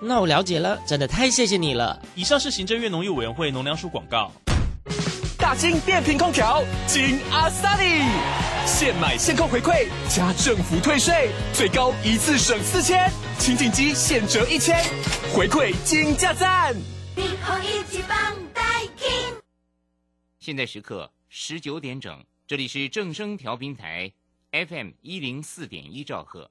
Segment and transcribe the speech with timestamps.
[0.00, 2.00] 那我了解了，真的太谢谢你了。
[2.14, 4.30] 以上是行政院农业委员会农粮署广告。
[5.38, 8.02] 大金电频空调，金阿萨里，
[8.66, 14.82] 现买现扣回馈，加政府退税，最高一次省四千，清净机现折一千，
[15.34, 16.74] 回馈金价赞。
[20.38, 24.12] 现在时刻十九点整，这里是正声调频台
[24.52, 26.50] ，FM 一零四点一兆赫。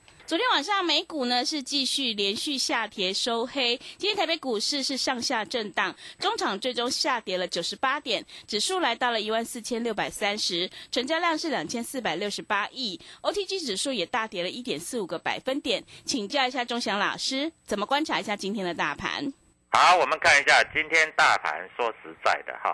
[0.31, 15.83] 昨天晚上美股呢是继续连续下跌收黑，今天台北股市是上下震荡，中场最终下跌了九十八点，指数来到了一万四千六百三十，成交量是两千四百六十八亿，OTG 指数也大跌了一点四五个百分点。
[16.05, 19.33] 请教一下钟祥老师，怎么观察一下今天的大盘？
[19.71, 22.73] 好，我们看一下今天大盘，说实在的哈，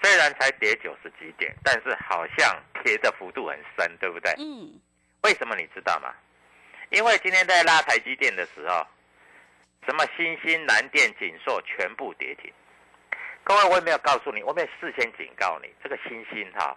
[0.00, 4.32] 虽然才跌九十几点，但是好像跌的幅度很深，对不对？
[4.38, 4.78] 嗯。
[5.24, 6.14] 为什么你知道吗？
[6.92, 8.86] 因为今天在拉台积电的时候，
[9.86, 12.52] 什么新兴、南电、锦硕全部跌停。
[13.42, 16.76] 各位，我也没有告诉你，我没有事先警告你，这个新兴哈，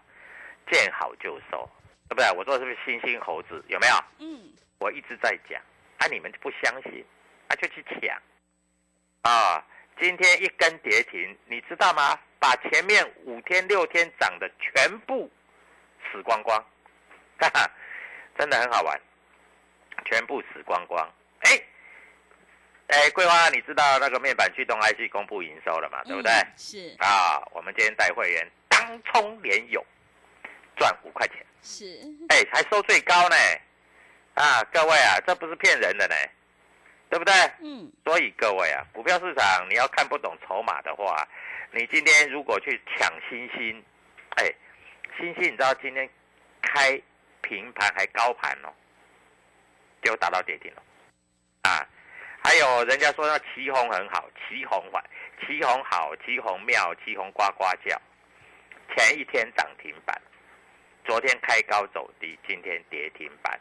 [0.72, 1.70] 见好就收，
[2.08, 2.32] 对不对？
[2.32, 3.62] 我说是不是新兴猴子？
[3.68, 3.94] 有没有？
[4.20, 4.54] 嗯。
[4.80, 5.62] 我一直在讲，
[5.98, 7.06] 啊，你们就不相信，
[7.50, 8.18] 啊，就去抢，
[9.24, 9.62] 啊，
[10.00, 12.18] 今天一根跌停，你知道吗？
[12.40, 15.30] 把前面五天、六天涨的全部
[16.10, 16.58] 死光光，
[17.38, 17.70] 哈哈，
[18.40, 18.98] 真的很好玩。
[20.06, 21.08] 全部死光光！
[21.40, 21.52] 哎，
[22.88, 26.04] 哎，桂花，你知道那个面板驱动 IC 公布营收了嘛？
[26.06, 26.32] 对不对？
[26.56, 29.84] 是啊，我们今天带会员当冲连勇
[30.78, 32.00] 赚五块钱，是
[32.30, 33.36] 哎，还收最高呢！
[34.36, 36.16] 啊，各位啊，这不是骗人的呢，
[37.10, 37.34] 对不对？
[37.62, 37.92] 嗯。
[38.04, 41.28] 所以各位啊，股票市场你要看不懂筹码的话，
[41.72, 43.84] 你今天如果去抢星星，
[44.38, 44.54] 哎，
[45.18, 46.08] 星星你知道今天
[46.62, 47.02] 开
[47.42, 48.70] 平盘还高盘哦。
[50.06, 50.84] 就打到跌停了，
[51.64, 51.82] 啊，
[52.44, 55.04] 还有人家说那旗红很好，旗红坏，
[55.42, 58.00] 旗红好，旗红妙，旗红呱呱叫，
[58.96, 60.16] 前一天涨停板，
[61.04, 63.60] 昨天开高走低，今天跌停板，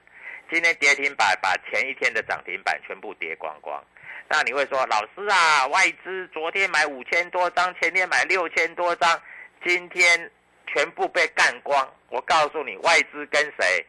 [0.51, 3.83] 今天跌停板把前一天的涨停板全部跌光光。
[4.29, 9.23] 那你会说，老师啊，外资昨天买五千多张，前天买六千多张，
[9.65, 10.31] 今天
[10.67, 11.91] 全部被干光。
[12.11, 13.87] 我告诉你，外资跟谁？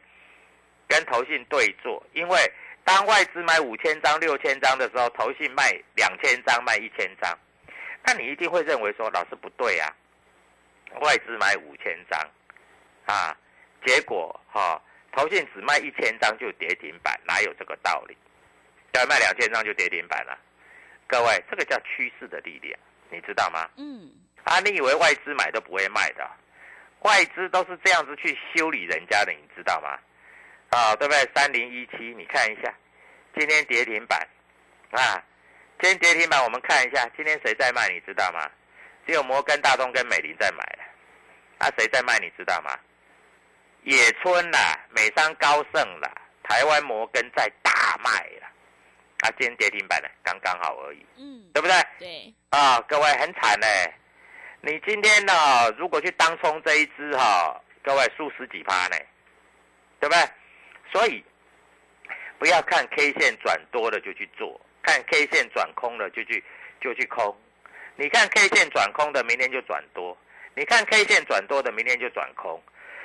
[0.88, 2.52] 跟投信对坐，因为
[2.84, 7.36] 当外资买五千张、六千张的时候，投信卖两千张、卖一千张，
[8.04, 9.92] 那你一定会认为说，老师不对啊，
[11.00, 12.20] 外资买五千张，
[13.06, 13.36] 啊，
[13.84, 14.80] 结果哈，
[15.12, 18.16] 投信只卖一千张就跌停板，哪有这个道理？
[18.92, 20.38] 要卖两千张就跌停板了？
[21.06, 22.78] 各位，这个叫趋势的力量，
[23.10, 23.68] 你知道吗？
[23.76, 24.10] 嗯。
[24.44, 26.24] 啊，你以为外资买都不会卖的？
[27.00, 29.98] 外资都是这样子去修理人家的，你知道吗？
[30.70, 31.28] 啊，对不对？
[31.34, 32.72] 三零一七，你看一下，
[33.34, 34.18] 今天跌停板，
[34.90, 35.22] 啊，
[35.80, 37.88] 今天跌停板，我们看一下，今天谁在卖？
[37.88, 38.50] 你知道吗？
[39.06, 40.84] 只有摩根大通跟美林在买了，
[41.58, 42.18] 啊，谁在卖？
[42.18, 42.76] 你知道吗？
[43.84, 46.10] 野村啦，美商高盛啦，
[46.42, 48.10] 台湾摩根在大卖
[48.40, 48.50] 啦，
[49.20, 51.76] 啊，今天跌停板呢，刚刚好而已，嗯，对不对？
[52.00, 53.66] 对，啊，各位很惨呢。
[54.62, 58.96] 你今天呢，如果去当冲这一只哈，各位输十几趴呢，
[60.00, 60.28] 对不对？
[60.92, 61.24] 所以
[62.38, 66.42] 不要看 K 线转多了就去做，看 K 线转空了就去
[66.80, 67.36] 就去空。
[67.96, 70.16] 你看 K 线转空的，明天就转多；
[70.54, 72.62] 你看 K 线转多的，明天就转空。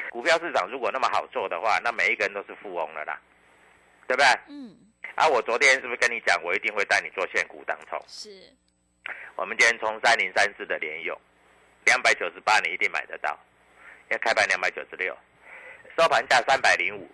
[0.10, 3.18] 股票市场如果那么好做的话，那每一个人都是富翁了啦，
[4.08, 4.28] 对不对？
[4.50, 4.76] 嗯，
[5.16, 7.98] 啊，我昨天是不是跟你讲，我一定会带你做现股当冲？
[8.08, 8.30] 是，
[9.36, 11.18] 我们今天从三零三四的联勇，
[11.86, 13.40] 两百九十八，你一定买得到，
[14.10, 15.18] 因为开盘两百九十六，
[15.98, 17.10] 收盘价三百零五，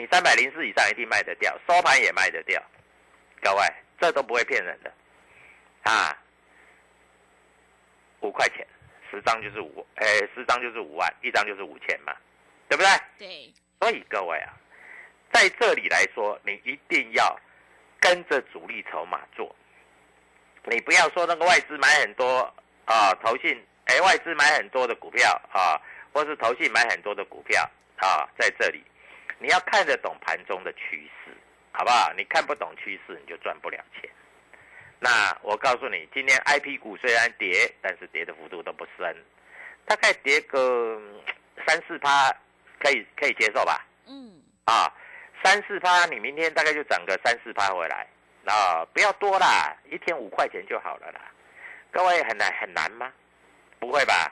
[0.00, 2.62] 你三百零四以上一定卖得掉，收盘也卖得掉。
[3.42, 3.62] 各位，
[4.00, 4.90] 这都不会骗人的
[5.82, 6.16] 啊！
[8.20, 8.66] 五块钱，
[9.10, 12.16] 十张就是五，哎，十张就是五万，一张就是五千嘛，
[12.66, 12.90] 对不对？
[13.18, 14.54] 对，所以各位啊，
[15.34, 17.38] 在这里来说，你一定要
[18.00, 19.54] 跟着主力筹码做，
[20.64, 22.40] 你不要说那个外资买很多
[22.86, 25.76] 啊，投信哎外资买很多的股票啊，
[26.14, 28.82] 或是投信买很多的股票啊，在这里
[29.40, 31.32] 你要看得懂盘中的趋势，
[31.72, 32.12] 好不好？
[32.14, 34.08] 你看不懂趋势，你就赚不了钱。
[34.98, 39.16] 那我告诉你，今天 I P 股虽然跌，但是跌的幅度都不深，
[39.86, 41.20] 大概跌个嗯
[41.66, 42.30] 三四趴，
[42.78, 43.82] 可以可以接受吧？
[44.06, 44.92] 嗯，啊，
[45.42, 48.06] 三四趴，你明天大概就涨个三四趴回来，
[48.44, 51.20] 啊，不要多啦，一天五块钱就好了啦。
[51.90, 53.10] 各位很难很难吗？
[53.78, 54.30] 不会吧？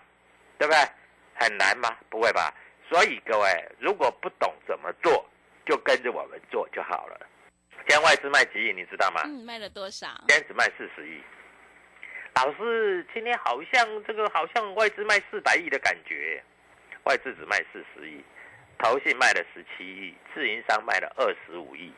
[0.58, 0.80] 对不对？
[1.34, 1.96] 很难吗？
[2.10, 2.52] 不会吧？
[2.88, 5.24] 所以各位如果不懂怎么做，
[5.66, 7.20] 就跟着我们做就好了。
[7.70, 9.22] 今天外资卖几亿，你知道吗？
[9.24, 10.08] 嗯，卖了多少？
[10.26, 11.22] 今天只卖四十亿。
[12.34, 16.42] 老师，今天好像这个好像外资卖四百亿的感觉，
[17.04, 18.22] 外资只卖四十亿，
[18.78, 21.92] 投信卖了十七亿，自营商卖了二十五亿，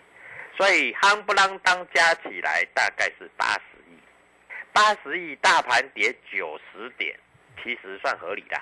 [0.57, 3.99] 所以夯不啷当加起来大概是八十亿。
[4.73, 7.19] 八十亿大盘跌九十点，
[7.63, 8.57] 其实算合理的，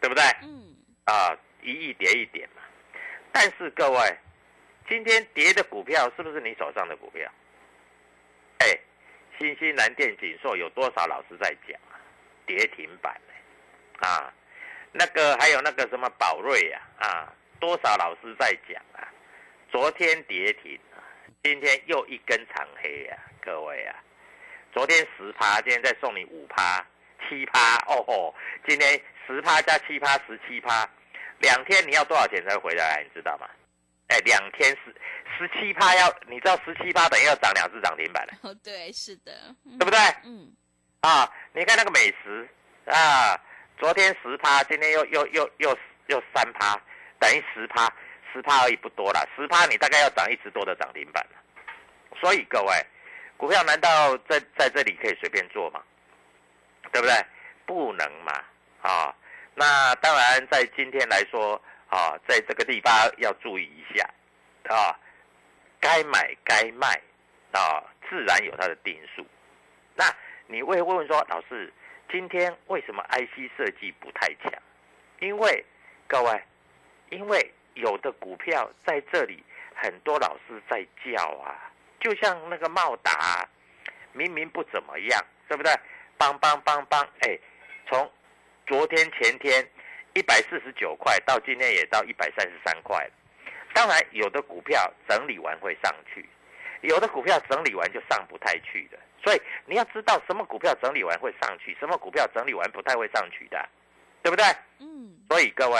[0.00, 0.22] 对不对？
[0.42, 0.76] 嗯，
[1.10, 2.62] 啊，一亿跌一点嘛。
[3.32, 4.16] 但是各位，
[4.88, 7.28] 今天跌的股票是不是你手上的股票？
[8.58, 8.78] 哎，
[9.38, 11.98] 新西兰电、锦硕有多少老师在讲啊？
[12.46, 13.20] 跌停板？
[14.00, 14.32] 啊，
[14.92, 19.08] 那个还有那个什么宝瑞呀、啊，啊，多少老师在讲啊？
[19.70, 21.02] 昨天跌停啊，
[21.42, 23.96] 今天又一根长黑呀、啊，各位啊，
[24.72, 26.84] 昨天十趴，今天再送你五趴、
[27.28, 28.34] 七趴，哦吼，
[28.66, 30.88] 今天十趴加七趴，十七趴，
[31.40, 33.02] 两天你要多少钱才会回来？
[33.04, 33.46] 你知道吗？
[34.08, 34.94] 哎，两天十
[35.38, 39.32] 十七趴要，你知道十七趴等于要涨两只涨停板了， 哦，对，是的，
[39.64, 39.98] 嗯对不对？
[40.24, 40.52] 嗯，
[41.00, 42.48] 啊，你看那个美食
[42.86, 43.38] 啊，
[43.78, 45.78] 昨天十趴，今天又又又又
[46.08, 46.80] 又三趴，
[47.18, 47.88] 等于十趴，
[48.32, 51.38] 十趴而已不多了，十趴你大概要涨一只多的涨停板了。
[52.20, 52.74] 所以各位，
[53.36, 55.80] 股票难道在在这里可以随便做吗？
[56.92, 57.14] 对不对？
[57.64, 58.32] 不能嘛，
[58.82, 59.14] 啊，
[59.54, 64.08] 那当然在今天来说啊，在这个地方要注意一下
[64.74, 64.96] 啊，
[65.80, 66.88] 该买该卖
[67.52, 69.26] 啊，自然有它的定数。
[69.94, 70.04] 那
[70.46, 71.72] 你会问问说，老师，
[72.10, 74.52] 今天为什么 IC 设计不太强？
[75.18, 75.64] 因为
[76.06, 76.42] 各位，
[77.10, 83.46] 因为有的股票在这里，很多老师在叫啊，就像那个茂达，
[84.12, 85.72] 明明不怎么样，对不对？
[86.16, 87.38] 邦邦邦邦，哎，
[87.88, 88.10] 从
[88.70, 89.68] 昨天前天
[90.14, 93.10] 一百四十九块到今天也到一百三十三块了。
[93.74, 96.24] 当然，有的股票整理完会上去，
[96.82, 98.96] 有的股票整理完就上不太去的。
[99.24, 103.68] 所以你要知道什么股票整理完会上去，什么股票整理完不太会上去的，
[104.22, 104.44] 对不对？
[104.78, 105.76] 嗯，所以各位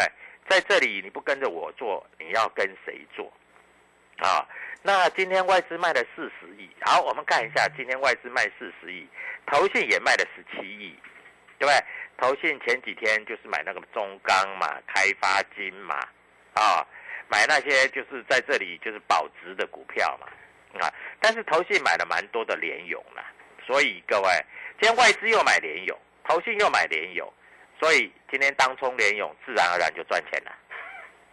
[0.48, 3.32] 在这里你不跟着我做，你要跟谁做？
[4.18, 4.44] 啊，
[4.82, 9.06] 那今天外资卖了四十亿，好，我们看一下今天外资卖四十亿，
[9.46, 10.98] 投信也卖了十七亿，
[11.56, 11.84] 对不对？
[12.20, 15.96] 投信前几天就是买那个中钢嘛、开发金嘛，
[16.52, 16.86] 啊，
[17.28, 20.26] 买那些就是在这里就是保值的股票嘛，
[20.84, 23.24] 啊，但是投信买了蛮多的联勇啦，
[23.66, 24.28] 所以各位
[24.78, 25.98] 今天外资又买联勇，
[26.28, 27.32] 投信又买联勇，
[27.80, 30.52] 所以今天当冲联勇自然而然就赚钱了，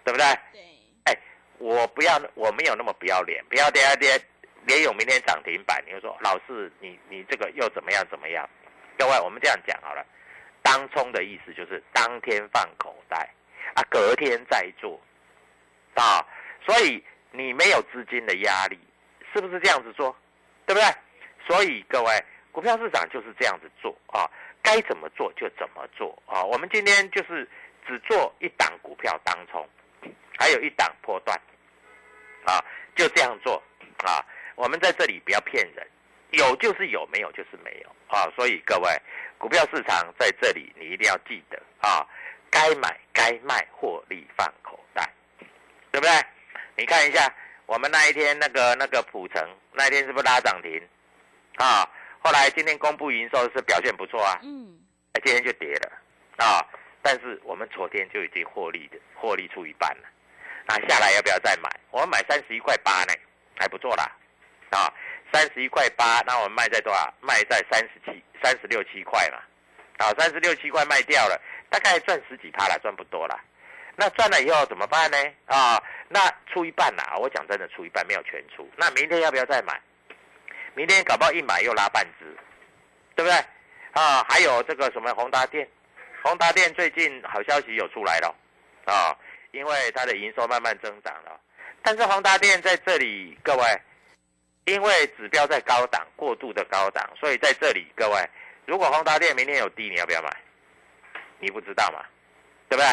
[0.05, 0.25] 对不对？
[0.53, 1.19] 对，
[1.57, 4.17] 我不要，我没有那么不要脸，不要跌跌
[4.65, 8.49] 联勇明天涨停板，你就说老师你你这个又怎么样怎么样？
[8.97, 10.05] 各位，我们这样讲好了，
[10.67, 13.33] 当冲的意思就是当天放口袋
[13.73, 14.99] 啊，隔天再做
[15.95, 16.19] 啊，
[16.65, 18.77] 所以你没有资金的压力，
[19.33, 20.13] 是不是这样子做？
[20.65, 20.85] 对不对？
[21.47, 24.29] 所以各位，股票市场就是这样子做啊，
[24.61, 26.43] 该怎么做就怎么做啊。
[26.43, 27.47] 我们今天就是
[27.87, 29.65] 只做一档股票当冲。
[30.39, 31.35] 还有一档波段，
[32.45, 32.63] 啊，
[32.95, 33.55] 就这样做
[34.03, 34.23] 啊。
[34.53, 35.87] 我们在这里不要骗人，
[36.29, 38.29] 有就是有，没有就是没有啊。
[38.35, 38.87] 所以各位，
[39.37, 42.05] 股票市场在这里你一定要记得啊，
[42.49, 45.07] 该买该卖，获利放口袋，
[45.91, 46.11] 对不对？
[46.75, 47.31] 你看一下
[47.65, 50.81] 我们那一天那个那个普城那一天是不是拉涨停
[51.57, 51.89] 啊？
[52.19, 54.77] 后来今天公布营收是表现不错啊，嗯，
[55.13, 55.91] 哎，今天就跌了
[56.37, 56.65] 啊。
[57.01, 60.03] 但是我们昨天就已经获利的，获利出一半了。
[60.67, 61.69] 那下来要不要再买？
[61.91, 63.13] 我们买三十一块八呢，
[63.57, 64.11] 还不错啦，
[64.71, 64.91] 啊，
[65.31, 67.13] 三十一块八，那我们卖在多少？
[67.21, 69.39] 卖在三十七、三十六七块嘛，
[69.97, 73.39] 啊，三十六七块卖掉了，大概赚十几趴了，赚不多了。
[73.95, 75.17] 那赚了以后怎么办呢？
[75.47, 76.19] 啊，那
[76.51, 78.69] 出一半啦，我讲真的，出一半没有全出。
[78.75, 79.79] 那明天要不要再买？
[80.75, 82.25] 明天搞不好一买又拉半只，
[83.15, 83.35] 对不对？
[83.93, 85.67] 啊，还有这个什么宏达电，
[86.21, 88.35] 宏达电最近好消息有出来了，
[88.85, 89.17] 啊，
[89.49, 91.39] 因为它的营收慢慢增长了。
[91.81, 93.63] 但是宏达电在这里，各位，
[94.67, 98.29] 因为指标在高档，过度的高档，所以在这里，各位，
[98.65, 100.29] 如果宏达电明天有低，你要不要买？
[101.39, 102.03] 你不知道嘛，
[102.67, 102.87] 对不对？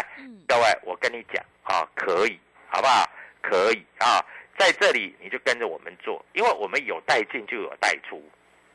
[0.46, 2.38] 各位，我跟你讲啊，可以，
[2.68, 3.10] 好不好？
[3.42, 4.24] 可以啊，
[4.56, 8.22] 在这里你就跟着我们做，因为我们有带进就有带出，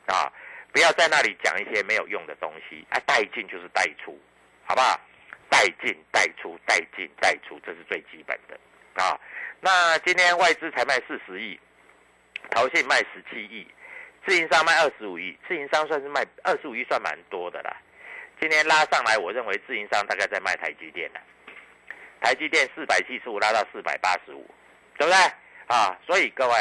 [0.07, 0.29] 啊，
[0.73, 4.19] 不要在那里讲一些没有用的东西，啊，带进就是带出，
[4.65, 4.99] 好不好？
[5.49, 8.59] 带进带出，带进带出，这是最基本的
[9.01, 9.17] 啊。
[9.61, 11.57] 那今天外资才卖四十亿，
[12.51, 13.67] 投信卖十七亿，
[14.25, 17.75] 自营商卖二十五亿，自营商算是卖二十五亿，算蛮多的啦。
[18.39, 21.19] 今天拉上来，我认为自营商大概在卖台积电了，
[22.21, 24.49] 台积电四百七十五拉到四百八十五，
[24.97, 25.17] 对不对？
[25.67, 26.53] 啊，所以各位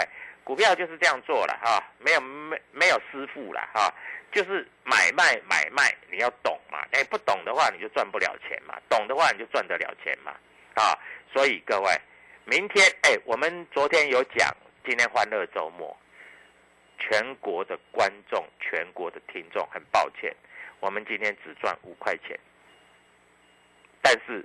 [0.45, 3.93] 股票就是这样做了啊，没有没没有师傅了啊，
[4.33, 10.33] 就是买卖买卖，你要懂嘛，哎，不懂的话你就赚不了钱嘛，懂的话你就赚得了钱嘛，
[10.75, 10.99] 啊，
[11.33, 11.91] 所以各位，
[12.45, 14.55] 明天哎，我们昨天有讲，
[14.89, 15.95] 今天欢乐周末，
[16.99, 20.35] 全国的观众、全国的听众，很抱歉，
[20.81, 22.41] 我们今天只赚五块钱，
[24.01, 24.43] 但是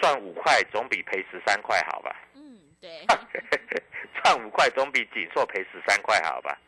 [0.00, 2.16] 赚五块总比赔十三块好吧？
[2.32, 3.04] 嗯，对，
[4.24, 6.58] 赚五块总比锦硕赔十三块好吧？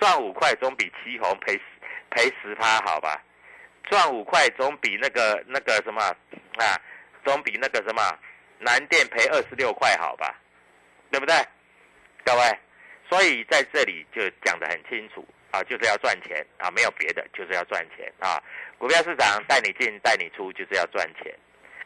[0.00, 1.62] 赚五块总比旗红赔十
[2.10, 3.22] 赔十趴好吧？
[3.84, 6.82] 赚五块总比那个那个什么啊，
[7.24, 8.02] 总比那个什么
[8.58, 10.36] 南电赔二十六块好吧？
[11.12, 11.36] 对不对？
[12.24, 12.58] 各位，
[13.08, 18.42] 所以在这里就讲得很清楚啊，就是要赚钱啊，没有别的，就是要赚钱啊。
[18.78, 21.32] 股票市场带你进带你出，就是要赚钱。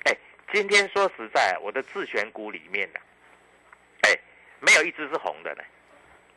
[0.04, 0.16] 哎，
[0.52, 3.00] 今天说实在，我的自选股里面呢、
[4.02, 4.16] 哎，
[4.60, 5.62] 没有一只是红的呢，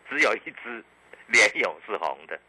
[0.09, 0.83] 只有一只
[1.27, 2.39] 联勇是红的。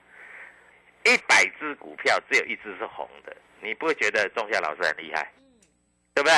[1.05, 5.31] 一百只股票只有一只是红的，你不会觉得钟夏老师很厉害，
[6.15, 6.35] 对不对？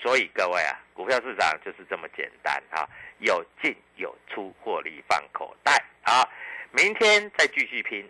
[0.00, 6.26] 所以各位啊，股票市场就是这么简单啊，有进有出，获利放口袋啊。
[6.72, 8.08] 明天再继续拼，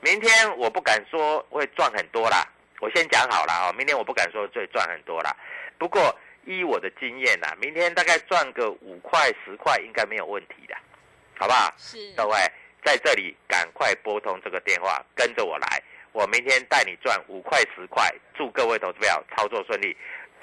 [0.00, 2.44] 明天我不敢说会赚很多啦，
[2.80, 5.34] 我先讲好了啊，明天我不敢说会赚很多啦。
[5.78, 10.74] 不过依我的经验呐、明天大概赚个五块十块应该没有问题的，
[11.38, 11.72] 好不好？
[11.76, 12.36] 是各位
[12.84, 15.82] 在这里赶快拨通这个电话，跟着我来，
[16.12, 19.96] 我明天带你赚五块十块，祝各位投资票操作顺利，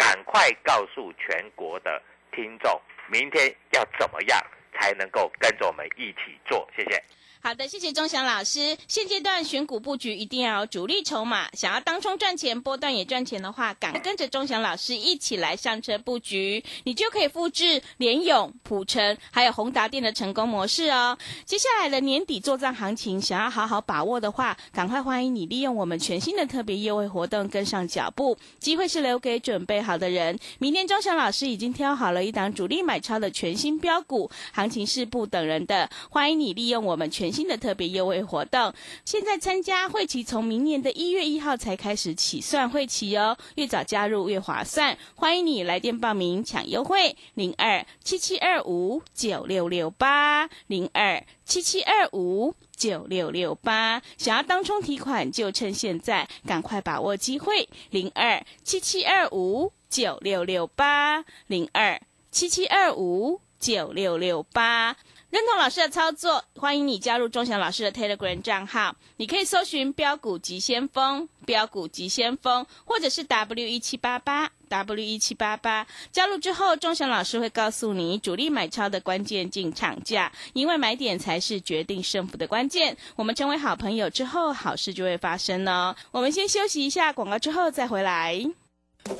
[0.08, 4.42] 赶快告诉全国的听众，明天要怎么样
[4.74, 7.04] 才能够跟着我们一起做，谢谢。
[7.40, 8.78] 好的，谢谢钟祥老师。
[8.88, 21.18] 现阶段选股布局一定要有主力筹码，想要当冲赚钱、波段也赚钱的话，赶快跟着钟祥老师一起来上车布局，你就可以复制联勇、普成还有宏达电的成功模式哦。
[21.46, 30.38] 接下来的年底做账行情，想要好好把握的话，赶快欢迎你利用我们全新的特别优惠活动跟上脚步，机会是留给准备好的人。
[30.60, 38.74] 明天钟祥老师已经挑好了一档主力买超的全新标股，行情是不等人的，欢迎你利用我们全全新的特别优惠活动。
[39.04, 44.98] 现在参加会期从明年的一月一号才开始起算会期哦，越早加入越划算。
[45.14, 52.56] 欢迎你来电报名抢优惠，零二七七二五九六六八零二七七二五。
[52.78, 64.96] 九六六八，想要当冲提款就趁现在，赶快把握机会，零二七七二五九六六八零二七七二五九六六八。
[65.30, 68.96] 认同老师的操作，欢迎你加入钟祥老师的 Telegram 账号。
[69.18, 75.86] 你可以搜寻“标股急先锋”、“标股急先锋”，或者是 W 一七八八 W 一七八八。
[76.14, 82.96] 加入之后，钟祥老师会告诉你主力买超的关键进场价，因为买点才是决定胜负的关键。
[83.18, 85.94] 我们成为好朋友之后，好事就会发生哦。
[86.12, 88.42] 我们先休息一下广告，之后再回来。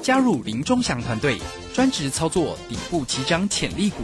[0.02, 1.38] 加入林钟祥团队，
[1.74, 4.04] 专职操作底部起涨潜力股，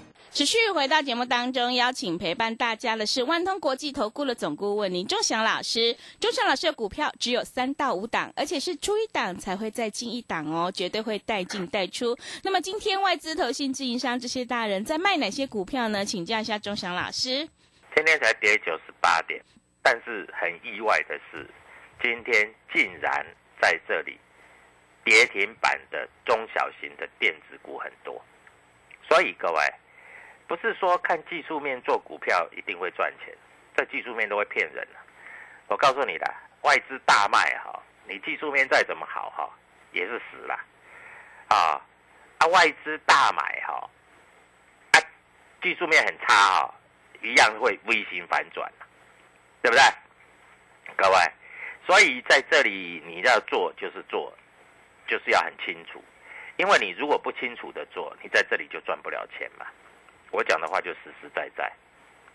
[0.33, 5.93] 持续回到节目当中，邀请陪伴大家的是万通国际投顾的总顾问林忠祥老师。
[6.21, 12.17] 忠祥老师的股票只有三到五档，而且是出一档才会再进一档哦，绝对会带进带出。
[12.43, 16.05] 那么今天外资、投信、自营商这些大人在卖哪些股票呢？
[16.05, 17.45] 请教一下忠祥老师。
[17.93, 19.43] 今天才跌九十八点，
[19.83, 21.45] 但是很意外的是，
[22.01, 23.25] 今天竟然
[23.61, 24.17] 在这里
[25.03, 28.23] 跌停板的中小型的电子股很多，
[29.09, 29.59] 所以各位
[30.51, 33.33] 不是说看技术面做股票一定会赚钱，
[33.73, 34.85] 这技术面都会骗人。
[35.67, 39.49] 我告诉你的，外资大卖哈，你技术面再怎么好哈，
[39.93, 40.59] 也是死了
[41.47, 41.79] 啊
[42.39, 42.47] 啊！
[42.47, 43.89] 外资大买哈，
[44.91, 44.99] 啊，
[45.61, 46.75] 技术面很差哈。
[47.21, 48.69] 一样会微型反转，
[49.61, 49.83] 对不对？
[50.97, 51.17] 各位，
[51.87, 54.37] 所以在这里你要做就是做，
[55.07, 56.03] 就是要很清楚，
[56.57, 59.65] 因为你如果不清楚的做，你在这里就赚不了钱嘛。
[60.31, 61.71] 我讲的话就实实在在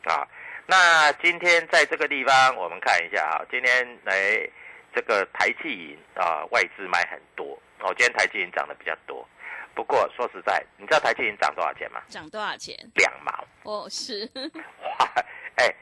[0.04, 0.26] 啊。
[0.66, 4.48] 那今天在这个地方，我们看一下啊，今天来
[4.94, 7.94] 这个台气银啊，外资买很多哦。
[7.96, 9.26] 今天台气银涨得比较多。
[9.74, 12.00] 不过说实在，你知道台积银涨多少钱吗？
[12.08, 12.74] 涨多少钱？
[12.94, 13.44] 两毛。
[13.64, 14.26] 哦，是。
[14.34, 15.12] 哇，
[15.56, 15.74] 哎，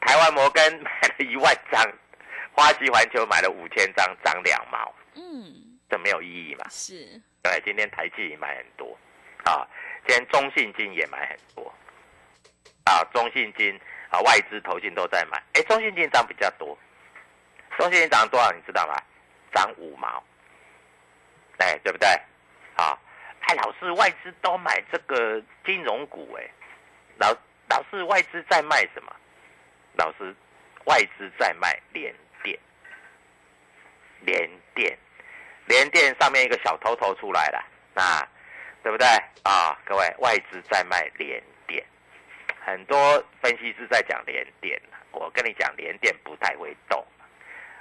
[0.00, 1.84] 台湾摩根买了一万张，
[2.52, 4.94] 花旗环球买了五千张，涨两毛。
[5.16, 6.66] 嗯，这没有意义嘛？
[6.70, 7.20] 是。
[7.42, 8.96] 对，今天台积买很多，
[9.44, 9.66] 啊，
[10.06, 11.74] 今天中信金也买很多，
[12.84, 15.42] 啊，中信金啊，外资投信都在买。
[15.54, 16.78] 哎，中信金涨比较多，
[17.76, 18.52] 中信金涨多少？
[18.52, 18.94] 你知道吗？
[19.52, 20.22] 涨五毛。
[21.58, 22.08] 哎，对不对？
[22.76, 22.98] 啊。
[23.40, 26.50] 哎，老师，外资都买这个金融股，哎，
[27.18, 27.32] 老
[27.68, 29.12] 老师，外资在卖什么？
[29.94, 30.34] 老师，
[30.84, 32.58] 外资在卖联电，
[34.20, 34.98] 联电，
[35.66, 37.64] 联电上面一个小头头出来了，
[38.02, 38.28] 啊，
[38.86, 39.04] 对不对？
[39.42, 41.84] 啊，各位，外资在卖联电，
[42.64, 47.04] 很多分析师在讲联电，我跟你讲，联电不太会动，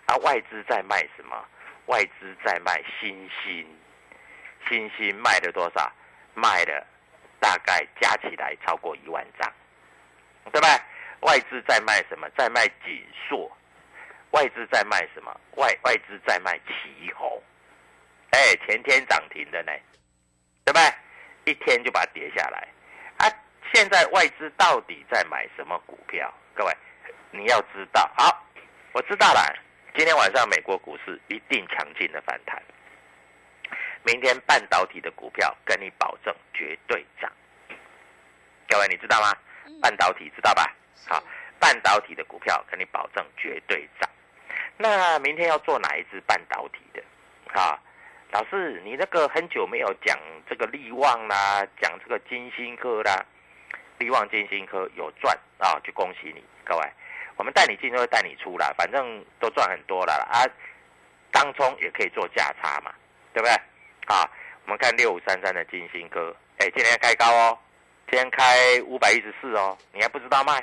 [0.07, 1.45] 啊，外资在卖什么？
[1.85, 3.67] 外资在卖新兴。
[4.67, 5.93] 星星卖了多少？
[6.33, 6.83] 卖了
[7.39, 9.53] 大概加起来超过一万张，
[10.51, 10.67] 对吧？
[11.19, 12.27] 外资在卖什么？
[12.35, 13.55] 在卖锦硕。
[14.31, 15.39] 外资在卖什么？
[15.57, 17.39] 外外资在卖旗宏。
[18.31, 19.71] 哎，前天涨停的呢，
[20.65, 20.81] 对吧？
[21.45, 22.67] 一天就把它跌下来。
[23.17, 23.31] 啊，
[23.71, 26.33] 现在外资到底在买什么股票？
[26.55, 26.75] 各位，
[27.29, 28.11] 你要知道。
[28.17, 28.43] 好，
[28.91, 29.41] 我知道了。
[29.95, 32.61] 今天晚上美国股市一定强劲的反弹。
[34.03, 37.31] 明天半导体的股票跟你保证绝对涨，
[38.67, 39.31] 各位你知道吗？
[39.81, 40.75] 半导体知道吧？
[41.07, 41.23] 好，
[41.59, 44.09] 半导体的股票跟你保证绝对涨。
[44.77, 47.03] 那明天要做哪一只半导体的？
[47.59, 47.79] 啊，
[48.35, 50.19] 老师，你那个很久没有讲
[50.49, 53.25] 这个利旺啦，讲这个金星科啦，
[53.97, 56.83] 利旺金星科有赚啊，就恭喜你，各位，
[57.37, 60.43] 我们带你进就会带你出啦，反正都赚很多了啊，
[61.31, 62.93] 当中也可以做价差嘛，
[63.31, 63.53] 对不对？
[64.13, 64.29] 啊，
[64.65, 67.57] 我们看六五三三的金星科，哎，今天开高哦，
[68.11, 68.43] 今天开
[68.85, 70.61] 五百一十四哦，你还不知道卖？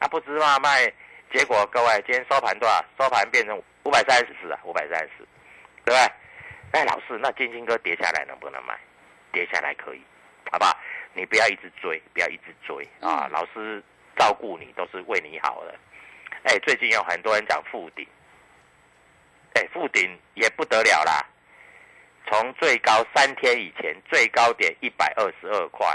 [0.00, 0.92] 啊，不知道卖，
[1.32, 2.84] 结果各位今天收盘多少？
[2.98, 5.26] 收盘变成五百三十四啊，五百三十四，
[5.86, 6.12] 对不对？
[6.72, 8.78] 哎，老师，那金星哥跌下来能不能买？
[9.32, 10.02] 跌下来可以，
[10.50, 10.76] 好不好？
[11.14, 13.28] 你不要一直追，不要一直追啊！
[13.30, 13.82] 老师
[14.18, 15.74] 照顾你都是为你好的。
[16.44, 18.06] 哎，最近有很多人讲复顶，
[19.54, 21.24] 哎，复顶也不得了啦。
[22.26, 25.86] 从最高三天以前最高点一百二十二块，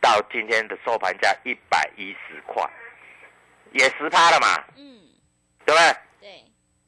[0.00, 2.68] 到今天的收盘价一百一十块，
[3.70, 4.64] 也十趴了嘛？
[4.76, 5.00] 嗯，
[5.64, 5.96] 对不对？
[6.20, 6.44] 对。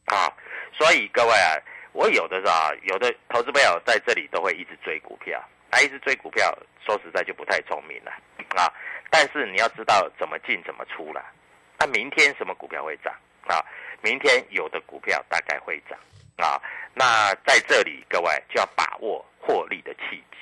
[0.07, 0.37] 好，
[0.73, 1.57] 所以各位啊，
[1.95, 6.53] 我有的是啊，有的投资朋友在这里都会一直追股票，啊，一直追股票，
[6.85, 8.11] 说实在就不太聪明了
[8.61, 8.67] 啊。
[9.11, 11.25] 但是你要知道怎么进怎么出了。
[11.79, 13.15] 那明天什么股票会涨
[13.47, 13.63] 啊？
[14.03, 15.97] 明天有的股票大概会涨
[16.37, 16.61] 啊。
[16.95, 20.37] 那在这里各位就要把握获利的契机。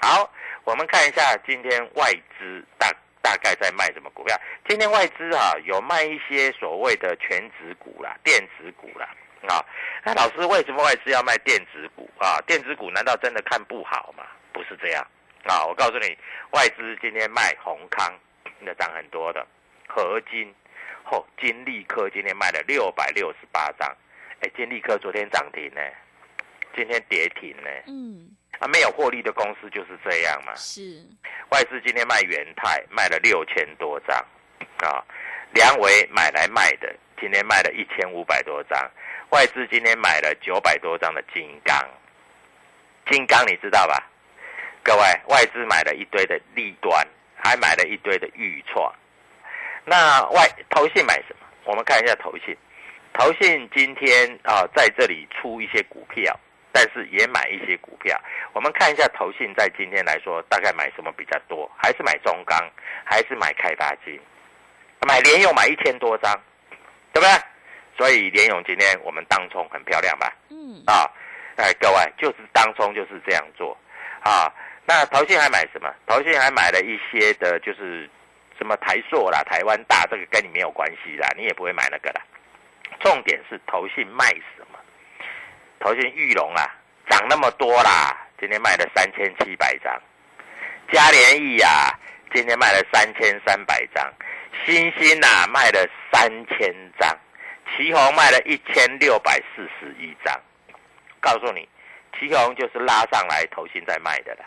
[0.00, 2.88] 好，我们看一下今天外资大
[3.20, 4.40] 大概在卖什么股票。
[4.68, 9.08] 今天外资啊有卖一些所谓的全值股啦、电子股啦
[9.48, 9.64] 啊。
[10.04, 12.40] 那老师为什么外资要卖电子股啊？
[12.46, 14.24] 电子股难道真的看不好吗？
[14.52, 15.06] 不是这样
[15.44, 15.64] 啊。
[15.64, 16.16] 我告诉你，
[16.50, 18.12] 外资今天卖宏康，
[18.58, 19.46] 那涨很多的
[19.86, 20.52] 合金，
[21.10, 23.88] 哦，金利科今天卖了六百六十八张，
[24.40, 25.80] 哎，金利科昨天涨停呢，
[26.74, 27.70] 今天跌停呢。
[27.86, 28.28] 嗯，
[28.58, 30.52] 啊，没有获利的公司就是这样嘛。
[30.56, 31.00] 是，
[31.50, 34.16] 外资今天卖元泰卖了六千多张，
[34.78, 35.04] 啊，
[35.54, 38.90] 梁维买来卖的，今天卖了一千五百多张。
[39.32, 41.74] 外资今天买了九百多张的金刚，
[43.10, 44.06] 金刚你知道吧？
[44.82, 47.06] 各位，外资买了一堆的利端，
[47.42, 48.92] 还买了一堆的预创。
[49.86, 51.46] 那外投信买什么？
[51.64, 52.54] 我们看一下投信。
[53.14, 56.38] 投信今天啊，在这里出一些股票，
[56.70, 58.20] 但是也买一些股票。
[58.52, 61.70] 我们看一下投信在今天来说，大概买什么比较多？
[61.78, 62.70] 还是买中钢？
[63.02, 64.20] 还是买开发金？
[65.08, 66.38] 买联用买一千多张，
[67.14, 67.30] 对不对？
[68.02, 70.34] 所以联勇今天我们当冲很漂亮吧？
[70.50, 71.08] 嗯，啊，
[71.54, 73.78] 哎，各位就是当冲就是这样做
[74.24, 74.52] 啊。
[74.84, 75.88] 那投信还买什么？
[76.04, 78.10] 投信还买了一些的，就是
[78.58, 82.20] 什么台塑啦、台湾大，这个跟你没有关系啦，你也不会买那个啦。
[82.98, 84.80] 重点是投信卖什么？
[85.78, 86.74] 投信玉龙啊，
[87.08, 89.96] 涨那么多啦，今天卖了三千七百张。
[90.92, 91.96] 嘉联益呀，
[92.34, 94.12] 今天卖了三千三百张。
[94.66, 97.16] 新兴呐，卖了三千张。
[97.76, 100.38] 旗宏卖了一千六百四十一张，
[101.20, 101.66] 告诉你，
[102.18, 104.44] 旗宏就是拉上来投信在卖的了，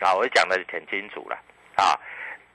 [0.00, 1.38] 啊，我讲的很清楚了，
[1.76, 1.98] 啊，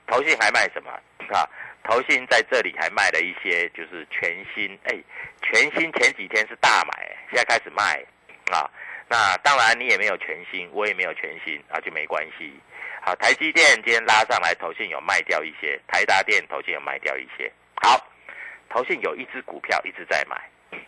[0.07, 0.91] 投信还卖什么？
[1.33, 1.47] 啊，
[1.83, 4.99] 投信在这里还卖了一些，就是全新，哎，
[5.41, 8.03] 全新前几天是大买，现在开始卖，
[8.51, 8.69] 啊，
[9.07, 12.53] 那当然你也没有全新，我也没有全新，啊，就没关系，
[13.01, 17.49] 好，台积电今天拉上来，投信有卖掉一些，台达电投信有卖掉一些，
[17.81, 18.10] 好。
[18.71, 20.37] 投信有一只股票一直在买，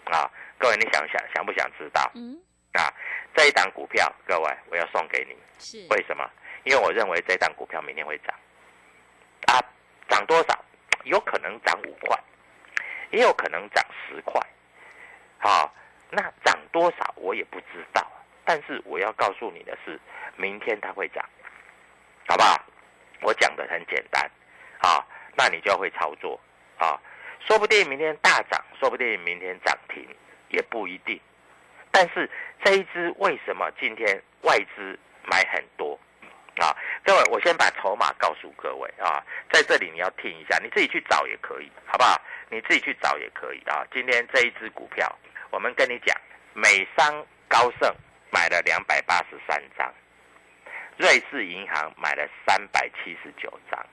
[0.06, 2.10] 啊，各位你想想想不想知道？
[2.15, 2.41] 嗯，
[2.72, 2.88] 啊，
[3.36, 6.26] 这一档股票，各位我要送给你，是为什么？
[6.63, 8.34] 因为我认为这档股票明天会涨，
[9.48, 9.60] 啊，
[10.08, 10.58] 涨多少？
[11.04, 12.17] 有可能涨五块，
[13.12, 14.41] 也有可能涨十块，
[15.39, 15.69] 好，
[16.10, 18.10] 那涨多少我也不知道，
[18.46, 20.00] 但是我要告诉你的是，
[20.38, 21.22] 明天它会涨，
[22.30, 22.63] 好不好？
[23.19, 24.32] 我讲的很简单，
[24.78, 26.39] 啊，那你就要会操作，
[26.78, 26.98] 啊。
[27.48, 30.08] 说不定明天大涨，说不定明天涨停，
[30.50, 31.20] 也不一定。
[31.92, 32.30] 但是
[32.64, 36.00] 这一只为什么今天外资买很多
[36.58, 36.76] 啊？
[37.04, 42.20] 各位，我先把筹码告诉各位啊，在这里你要听一下，你自己去找也可以，好不好？
[42.50, 43.86] 你自己去找也可以啊。
[43.92, 45.14] 今天这一只股票，
[45.52, 46.16] 我们跟你讲，
[46.54, 47.94] 美商高盛
[48.32, 49.94] 买了两百八十三张，
[50.98, 53.86] 瑞士银行买了三百七十九张。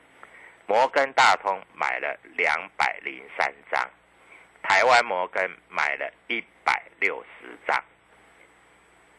[0.71, 3.91] 摩根大通买了两百零三张，
[4.63, 7.77] 台湾摩根买了一百六十张，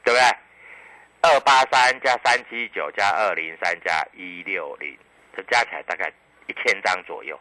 [0.02, 0.38] 对不对？
[1.24, 4.98] 二八三加三七九加二零三加一六零，
[5.36, 6.10] 这加起来大概
[6.48, 7.38] 一千张左右。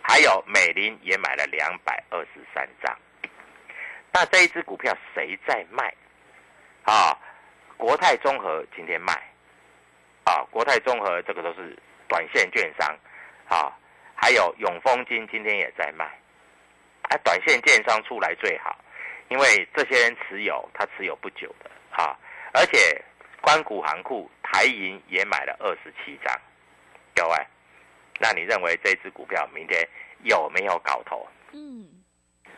[0.00, 2.98] 还有美林也买了两百二十三张。
[4.10, 5.94] 那这一只股票谁在卖？
[6.84, 7.14] 啊，
[7.76, 9.12] 国泰综合今天卖。
[10.24, 11.78] 啊，国泰综合这个都是。
[12.08, 12.96] 短线券商，
[13.48, 13.72] 啊，
[14.14, 16.04] 还有永丰金今天也在卖，
[17.02, 18.76] 啊，短线券商出来最好，
[19.28, 22.18] 因为这些人持有，他持有不久的，啊，
[22.52, 23.02] 而且
[23.40, 26.40] 关谷行库台银也买了二十七张，
[27.14, 27.36] 各位，
[28.20, 29.88] 那你认为这只股票明天
[30.22, 31.26] 有没有搞头？
[31.52, 31.88] 嗯，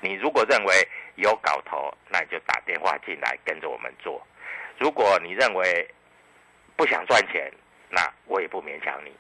[0.01, 4.21] 你如果认为有搞头，那你就打电话进来跟着我们做；
[4.79, 5.89] 如果你认为
[6.77, 7.51] 不想赚钱，
[7.89, 9.13] 那我也不勉强你。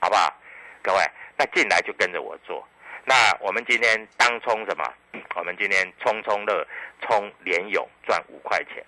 [0.00, 0.34] 好不好，
[0.82, 1.00] 各位？
[1.36, 2.66] 那进来就跟着我做。
[3.04, 4.84] 那我们今天当冲什么？
[5.36, 6.66] 我们今天冲冲乐，
[7.02, 8.84] 冲连勇赚五块钱，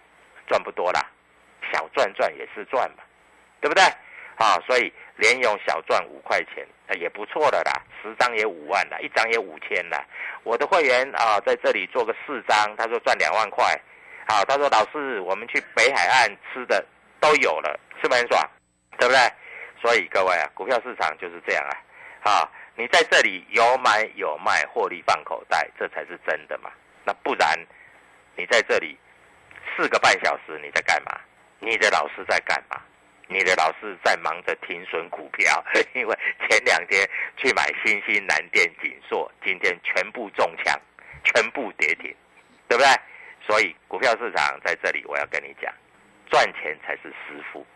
[0.46, 1.00] 赚不多啦，
[1.72, 3.02] 小赚赚也是赚嘛，
[3.60, 3.82] 对不对？
[4.36, 6.66] 啊，所以连勇小赚五块钱，
[6.98, 7.72] 也不错的啦。
[8.02, 10.04] 十张也五万啦，一张也五千啦。
[10.42, 13.78] 我的会员啊，在这里做个四张，他说赚两万块。
[14.28, 16.84] 好，他说老师，我们去北海岸吃的
[17.20, 18.50] 都有了，是不是很爽？
[18.98, 19.20] 对不对？
[19.82, 21.64] 所以各位啊，股票市场就是这样
[22.22, 26.70] 啊，啊，你在这里有买有卖，获利放口袋，这才是真的嘛。
[27.04, 27.58] 那不然，
[28.36, 28.96] 你在这里
[29.76, 31.18] 四个半小时你在干嘛？
[31.58, 32.80] 你的老师在干嘛？
[33.26, 35.64] 你的老师在忙着停损股票，
[35.94, 36.18] 因为
[36.48, 40.78] 前两天去买新兴、南电、锦硕，今天全部中枪，
[41.24, 42.14] 全部跌停，
[42.68, 42.88] 对不对？
[43.44, 45.74] 所以股票市场在这里，我要跟你讲，
[46.30, 47.66] 赚钱才是师傅。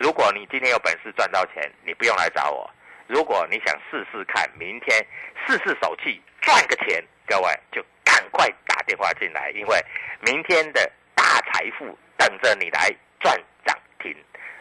[0.00, 2.68] 如果你今天有本事赚到钱，你不用来找我。
[3.06, 5.06] 如果你想试试看，明天
[5.46, 9.78] 试试手气赚个钱，各位就赶快打电话进来，因为
[10.20, 14.16] 明天的大财富等着你来赚涨停，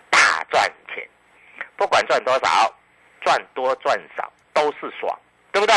[0.09, 1.07] 大赚钱。
[1.77, 2.75] 不管赚多少，
[3.21, 5.17] 赚多赚少都是爽，
[5.53, 5.73] 对不对？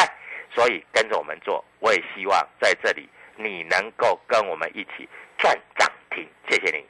[0.53, 6.29] 所以跟着我们做，我也希望在这里你能够跟我们一起赚涨停。
[6.49, 6.85] 谢谢你。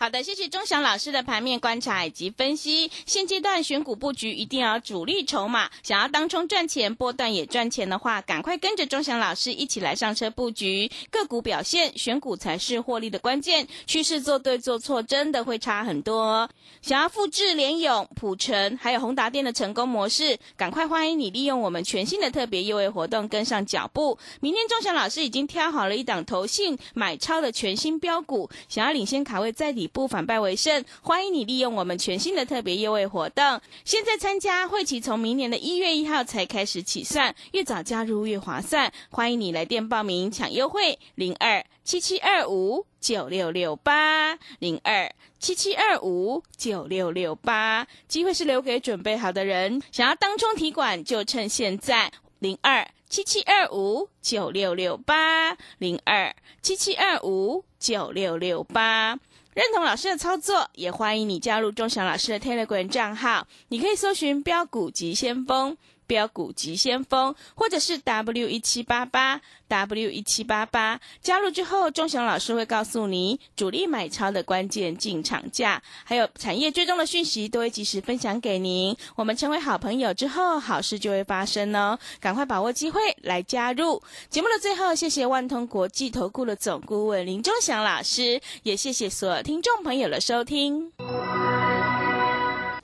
[0.00, 2.88] 好的，谢谢钟祥老师的盘面观察以及分析。
[3.04, 13.66] 现阶段选股布局一定要主力筹码，想要当冲赚钱、波段也赚钱的话，赶快跟着钟祥老师一起来上车布局个股表现，选股才是获利的关键。
[13.88, 16.48] 趋势做对做错，真的会差很多。
[16.80, 24.16] 想要复制联勇、普成还有宏达电的成功模式，赶快欢迎你利用我们全新的特别优惠活动跟上脚步。
[24.38, 29.87] 明天钟祥老师已经挑好了一档投信买超的全新标股，想要领先卡位在底。
[29.88, 33.60] 不反败为胜，欢迎你利用我们全新的特别优惠活动。
[33.84, 38.92] 现在参加会期从明年的一月一号才开始起算，越早加入越划算。
[39.10, 47.86] 欢迎你来电报名抢优惠，零二七七二五九六六八零二七七二五九六六八。
[48.06, 59.18] 机会是留给准备好的人，想要当冲提管就趁现在，零二七七二五九六六八零二七七二五九六六八。
[59.58, 63.44] 认同老师的操作，也欢迎你加入钟祥老师的 Telegram 账号。
[63.70, 65.76] 你可以搜寻“标股及先锋”、
[66.08, 71.00] “标股急先锋”，或者是 W 一七八八 W 一七八八。
[71.22, 78.96] 加入之后，钟祥老师会告诉你主力买超的关键进场价，还有产业追踪的讯息，都会及时分享给您。
[79.14, 81.98] 我们成为好朋友之后，好事就会发生哦！
[82.18, 84.02] 赶快把握机会来加入。
[84.30, 90.90] 节目的最后，谢谢万通国际投顾的总顾问林钟祥老师，也谢谢所有听众朋友的收听。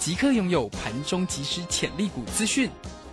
[0.00, 2.70] 即刻拥有盘中即时潜力股资讯，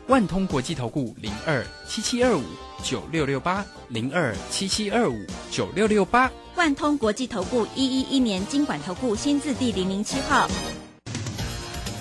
[0.07, 2.41] 万通国际投顾零二七七二五
[2.81, 10.47] 九六六八零二七七二五九六六八，万通国际投顾一一一年经管投顾新字第零零七号。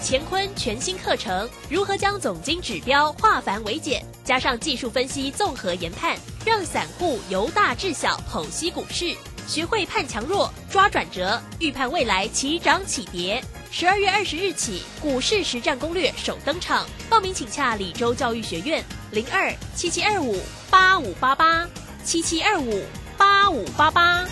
[0.04, 9.16] 乾坤全新课程，如何将总经指标化繁为简，加上技术分析综合研判，让散户由大至小剖析股市，
[9.48, 13.42] 学会判强弱、抓转折，预判未来起涨起跌。
[13.78, 21.68] 十二月二十日起，股市实战攻略首登场，报名请洽李州教育学院零二七七二五八五八八
[22.02, 22.82] 七七二五
[23.18, 24.26] 八五八八。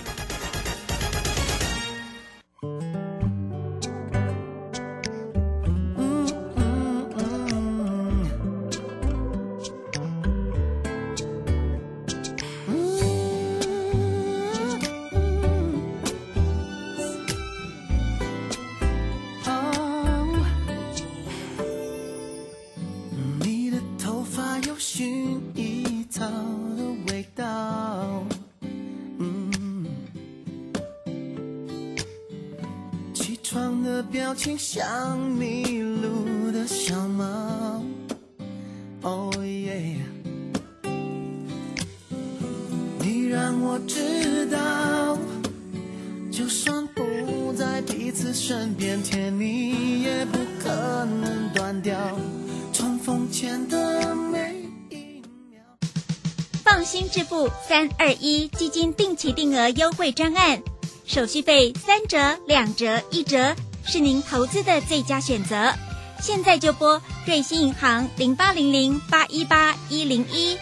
[57.74, 60.62] 三二一基金定期定额优惠专案，
[61.04, 63.52] 手续费三折、两折、一折，
[63.84, 65.74] 是您投资的最佳选择。
[66.20, 70.56] 现在就拨瑞信银行零八零零八一八一零一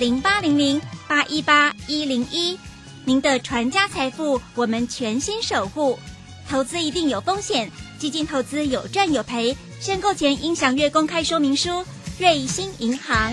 [0.00, 2.58] 零八零零八一八一零一，
[3.04, 5.96] 您的传家财富我们全心守护。
[6.50, 11.84] 投资一定有风险，基金投资有赚有赔，申购前应详阅公开说明书。
[12.18, 13.32] 瑞信银行。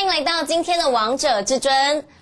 [0.00, 1.70] 欢迎来到今天的《王者至尊》，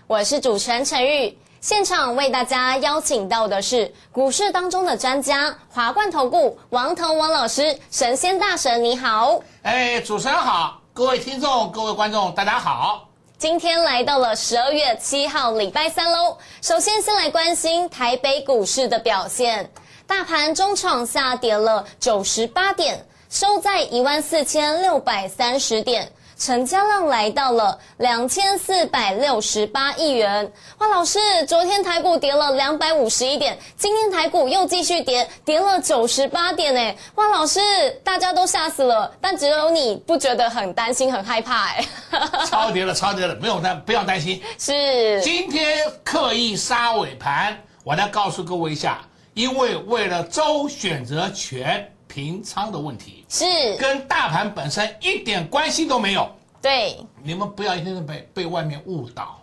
[0.09, 1.39] 我是主持人陈玉。
[1.61, 9.41] 现场为大家邀请到的是股市当中的专家华冠投顾王腾王老师，神仙大神你好！
[9.63, 13.09] 哎，主持人好，各位听众、各位观众，大家好。
[13.39, 16.37] 今天来到了十二月七号，礼拜三喽。
[16.61, 19.71] 首先，先来关心台北股市的表现，
[20.05, 26.11] 大盘中场下跌了九十八点，收在一万四千六百三十点。
[26.39, 30.51] 成交量来到了两千四百六十八亿元。
[30.79, 36.97] 哇，老师，昨天台股跌了两百五十一点，今天台股又继续跌，跌了九十八点哎！
[37.17, 37.61] 哇，老师，
[38.05, 41.85] 大家都吓死了，但只有你不觉得很担心、很害怕哎？
[42.47, 44.41] 超跌了，超跌了，不用担，不要担心。
[44.59, 49.01] 是，今天刻意杀尾盘，我来告诉各位一下，
[49.35, 51.93] 因为为了周选择权。
[52.09, 53.45] 平仓的问题是
[53.77, 56.29] 跟大盘本身一点关系都没有。
[56.61, 59.41] 对，你们不要一天天被被外面误导。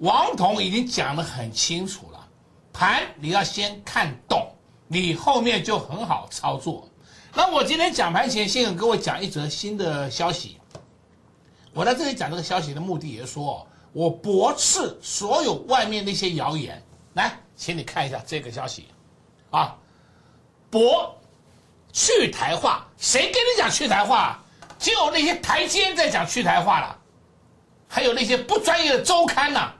[0.00, 2.28] 王彤已经讲得很清楚了，
[2.72, 4.46] 盘你要先看懂，
[4.88, 6.86] 你后面就很好操作。
[7.32, 10.58] 那我今天讲盘前，先给各位讲一则新的消息。
[11.72, 16.82] 我在这里讲这个消息的目的也是说，我驳斥所有外面那些谣言。
[17.14, 18.88] 来，请你看一下这个消息，
[19.50, 19.78] 啊，
[20.68, 21.16] 驳。
[21.92, 24.38] 去台化，谁跟你讲去台化？
[24.78, 26.98] 只有那些台奸在讲去台化了，
[27.86, 29.70] 还有那些不专业的周刊呐，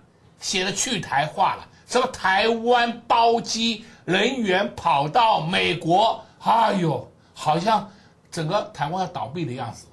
[0.40, 7.90] 写的去台化了，什么台湾包机人员跑到美国，哎呦，好像
[8.30, 9.86] 整个台湾要倒闭的样子，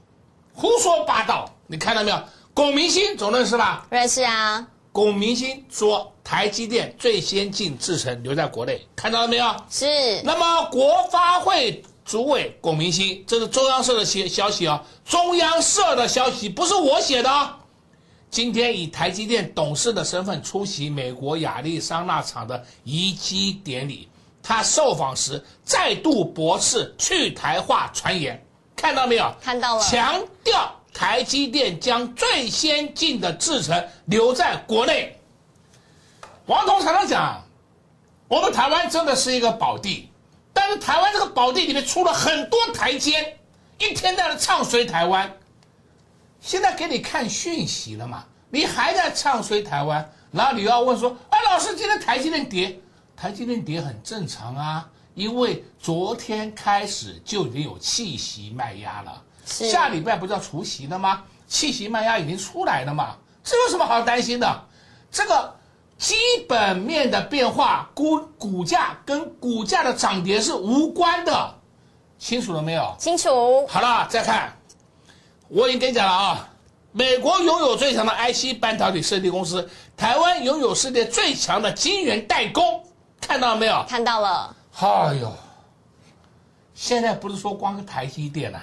[0.53, 1.49] 胡说八道！
[1.65, 2.23] 你看到没有？
[2.53, 3.87] 龚明鑫总认识吧？
[3.89, 4.67] 认识啊。
[4.91, 9.55] 龚明鑫说，台积电最先进制程留在国内，看到了没有？
[9.69, 10.21] 是。
[10.23, 11.83] 那么国发会。
[12.09, 17.59] 主委龚明鑫，这是中央社的消消息啊，中央社的消息不是我写的啊。
[18.31, 24.09] 今天以台积电董事的身份出席美国亚利桑那厂的移机典礼，
[24.41, 28.43] 他受访时再度驳斥去台化传言，
[28.75, 29.31] 看到没有？
[29.39, 29.83] 看到了。
[29.83, 35.15] 强调台积电将最先进的制程留在国内。
[36.47, 37.43] 王彤常常讲，
[38.27, 40.08] 我们台湾真的是一个宝地。
[40.59, 43.39] 但是台湾这个宝地里面出了很多台阶，
[43.77, 45.37] 一天在那唱衰台湾。
[46.41, 48.25] 现在给你看讯息了嘛？
[48.49, 52.77] 你还在唱衰台湾，然后你要问说：“哎，老师，今天台积电跌，
[53.15, 61.23] 台积电跌很正常啊，因为昨天开始就已经有气息卖压了，下礼拜不是要除夕了吗？
[61.47, 64.65] 气息卖压已经出来了嘛，这有什么好担心的？
[65.09, 65.55] 这个。”
[65.99, 66.15] 基
[66.47, 71.55] 本面的变化，股股价跟股价的涨跌是无关的，
[72.17, 72.95] 清楚了没有？
[72.97, 73.67] 清楚。
[73.67, 74.57] 好了，再看，
[75.49, 76.49] 我已经跟你讲了啊，
[76.93, 82.81] 美国拥有最强的 IC 半导体设计公司，台湾拥有世界最强的晶圆代工，
[83.19, 83.85] 看到了没有？
[83.85, 84.55] 看到了。
[84.79, 85.29] 哎呦，
[86.73, 88.61] 现在不是说光是台积电了，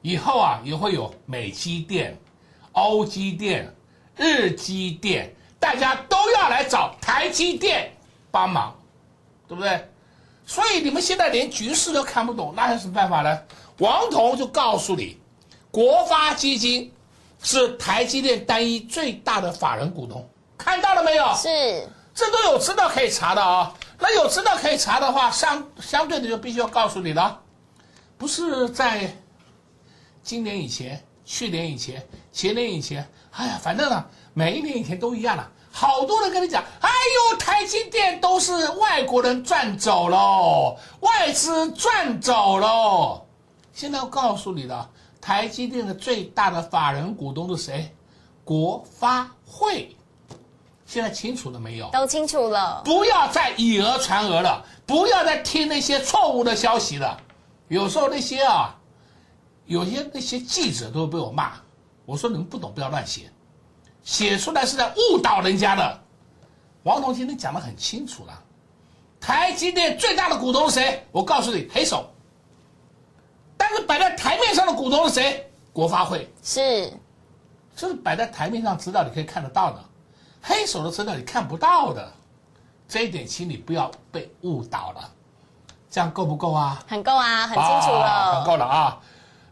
[0.00, 2.18] 以后啊也会有美积电、
[2.72, 3.70] 欧积电、
[4.16, 5.30] 日积电。
[5.58, 7.92] 大家都要来找台积电
[8.30, 8.74] 帮忙，
[9.48, 9.88] 对不对？
[10.46, 13.42] 所以你们现在连局势都看不懂，那有什么办法呢？
[13.78, 15.20] 王彤就告诉你，
[15.70, 16.92] 国发基金
[17.42, 21.34] 是台积电单一最大的法人股东，看到了没有？
[21.34, 23.74] 是，这都有资料可以查的啊。
[23.98, 27.40] 那有资料可以查的话，相相对的就必须要告诉你了，
[28.16, 29.14] 不是在
[30.22, 34.04] 今年以前、去年以前、前年以前，哎呀，反正呢，
[34.38, 35.50] 每一年以前都一样了。
[35.72, 36.90] 好多人跟你讲，哎
[37.30, 43.22] 呦，台积电都是外国人赚走喽，外资赚走喽。
[43.72, 44.90] 现在我告诉你了，
[45.22, 47.90] 台积电的最大的法人股东是谁？
[48.44, 49.96] 国发会。
[50.84, 51.88] 现在清楚了没有？
[51.90, 52.82] 都清楚了。
[52.84, 57.18] 不要再以讹传讹了，不要再听那些错误的消息了。
[57.68, 58.76] 有时候那些啊，
[59.64, 61.54] 有些那些记者都会被我骂。
[62.04, 63.30] 我说你们不懂，不要乱写。
[64.06, 66.00] 写出来是在误导人家的，
[66.84, 68.42] 王彤今天讲的很清楚了。
[69.20, 71.04] 台积电最大的股东是谁？
[71.10, 72.08] 我告诉你，黑手。
[73.56, 75.50] 但是摆在台面上的股东是谁？
[75.72, 76.90] 国发会是，
[77.74, 79.84] 这是摆在台面上资料你可以看得到的，
[80.40, 82.12] 黑手的资料你看不到的。
[82.88, 85.10] 这一点，请你不要被误导了。
[85.90, 86.80] 这样够不够啊？
[86.86, 89.00] 很够啊，很清楚了，啊很够了啊。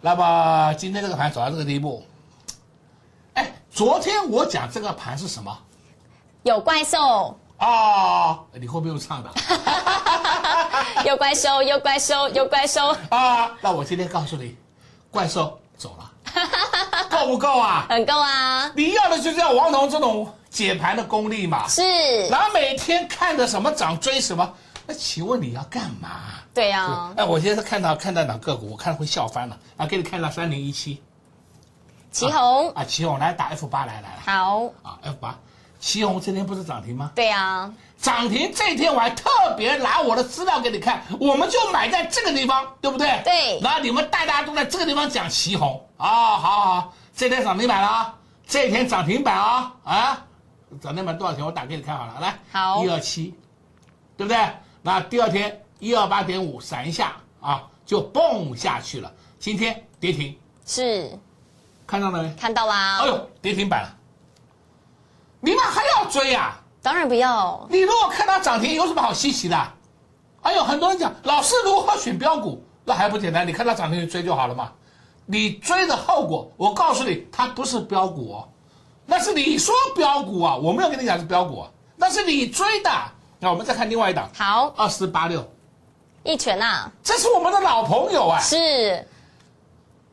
[0.01, 2.05] 那么今天这个盘走到这个地步，
[3.35, 5.57] 哎，昨天我讲这个盘是什么？
[6.43, 9.31] 有怪兽，啊，你会不会用唱的？
[11.05, 14.57] 有怪兽，有怪兽，有怪兽，啊，那我今天告诉你，
[15.11, 16.13] 怪兽走了，
[17.11, 17.87] 够不够啊？
[17.89, 18.71] 很够啊。
[18.75, 21.67] 你要的就是要王彤这种解盘的功力嘛。
[21.69, 21.83] 是。
[22.29, 24.53] 然后每天看着什么涨追什么，
[24.87, 26.11] 那请问你要干嘛？
[26.53, 29.87] 对呀、哎，我现在看到看到哪个股，我看会笑翻了啊！
[29.87, 31.03] 给你看到三零一七，
[32.15, 35.37] 旗红啊，旗红来打 F 八来来来好，啊 F 八，
[35.81, 37.11] 旗红这天不是涨停吗？
[37.13, 43.21] 对呀、涨停这天我还特别拿我的资料给你看，我们就买在这个地方，对不对？
[43.25, 48.15] 对然后你们大家都在这个地方讲旗红啊，好好好，这天涨停板了啊，
[48.47, 50.27] 这天涨停板啊啊，
[50.81, 51.45] 涨停板多少钱？
[51.45, 53.35] 我打给你看好了，来，好一二七，
[54.17, 54.39] 对不对？
[54.83, 59.13] 那第二天一二八点五闪一下啊，就蹦下去了。
[59.41, 61.19] 今天跌停，是
[61.87, 62.35] 看到了没？
[62.35, 62.99] 看到啦。
[63.01, 63.97] 哎呦，跌停板了，
[65.41, 67.67] 你们还要追呀、当然不要。
[67.71, 69.73] 你如果看到涨停，有什么好稀奇的？
[70.43, 72.63] 还有很多人讲，老师如何选标股？
[72.85, 73.47] 那还不简单？
[73.47, 74.71] 你看到涨停就追就好了嘛。
[75.27, 78.49] 你追的后果，我告诉你，它不是标股哦，
[79.07, 82.91] 那是你说标股啊，我没有跟你讲是标股啊，那是你追的。
[83.39, 85.47] 那我们再看另外一档，好，二四八六，
[86.23, 89.07] 一拳呐、这是我们的老朋友啊，是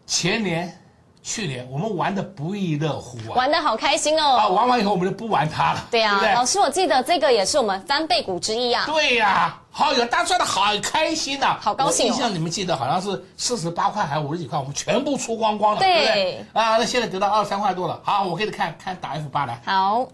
[0.05, 0.80] 前年、
[1.23, 4.53] 去年我们玩的不亦乐乎啊，玩的好开心哦啊，哦。
[4.53, 6.33] 玩完以后我们就不玩它了，对啊，对对？
[6.33, 8.85] 老师，我记得这个也是我们翻倍股之一啊。
[8.87, 16.45] 对呀、好有大赚的好开心呐、好高兴哦我印象你们记得好像是四十八块还是五十几块，我们全部出光光了，对对不对？
[16.53, 18.01] 啊，那现在得到二十三块多了。
[18.03, 19.61] 好，我给你看看打 F 八来。
[19.63, 20.07] 好，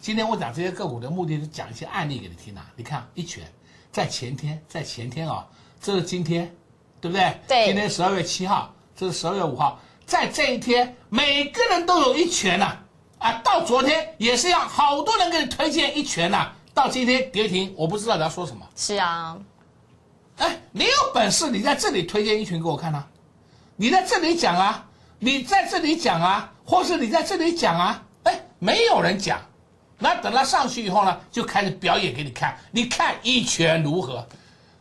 [0.00, 2.64] 今天我讲这些个股的目的是讲一些案例给你听啊。
[2.76, 3.42] 你看一拳，
[3.90, 5.44] 在前天，在前天啊、
[5.80, 6.54] 这是今天，
[7.00, 7.36] 对不对？
[7.48, 9.78] 对今天十二月七号，这是十二月五号，
[10.12, 12.76] 在这一天，每个人都有一拳呐、
[13.18, 13.40] 啊。
[13.42, 18.60] 到昨天也是一样，好多人给你推荐一拳呐、到今天跌停，我不知道你要说什么。
[18.76, 19.38] 是啊，
[20.36, 23.08] 哎，你有本事你在这里推荐一拳给我看啊，
[23.74, 24.86] 你在这里讲啊，
[25.18, 29.40] 你在这里讲啊，或是你在这里讲啊，哎，没有人讲，
[29.98, 34.28] 那等他上去以后呢，就开始表演给你看，你看一拳如何？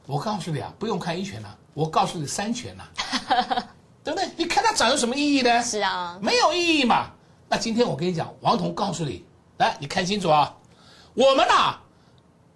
[0.08, 3.64] 我告诉你啊，不用看一拳了、我告诉你三拳了、对不对？
[4.42, 5.62] 你看它涨有什么意义呢？
[5.62, 7.12] 是啊，没有意义嘛。
[7.48, 9.24] 那今天我跟你讲，王彤告诉你，
[9.58, 10.52] 来，你看清楚啊，
[11.14, 11.78] 我们呐、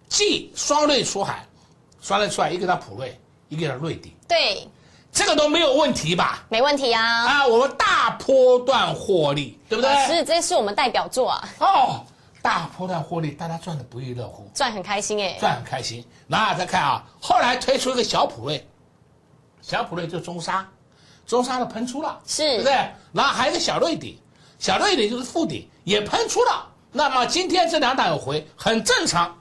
[0.10, 1.46] 既双瑞出海，
[2.02, 3.16] 双瑞出海，一个叫普瑞，
[3.50, 4.68] 一个叫瑞鼎，对，
[5.12, 6.44] 这个都没有问题吧？
[6.50, 7.04] 没问题啊。
[7.04, 10.08] 啊，我们大波段获利，对不对？
[10.08, 12.04] 是，这是我们代表作啊，哦，
[12.42, 15.38] 大波段获利，大家赚的不亦乐乎，赚很开心哎。
[15.40, 16.04] 赚很开心。
[16.26, 18.68] 那再看啊，后来推出一个小普瑞，
[19.62, 20.68] 小普瑞就中沙，
[21.26, 22.74] 中沙的喷出了，是对不对？
[23.14, 24.22] 然后还有一个小瑞底，
[24.60, 26.68] 小瑞底就是副顶也喷出了。
[26.92, 29.36] 那么今天这两档有回，很正常，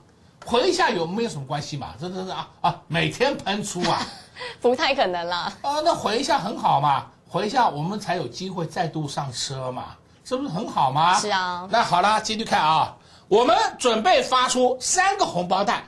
[0.45, 1.93] 回一下有没有什么关系嘛？
[1.99, 4.01] 这这这啊啊，每天喷出啊，
[4.59, 5.53] 不太可能啦。
[5.61, 11.17] 啊，那回一下很好嘛，回一下我们才有机会再度上车嘛，这不是很好吗？
[11.19, 12.95] 是啊那好了，继续看啊，
[13.27, 15.87] 我们准备发出三个红包袋。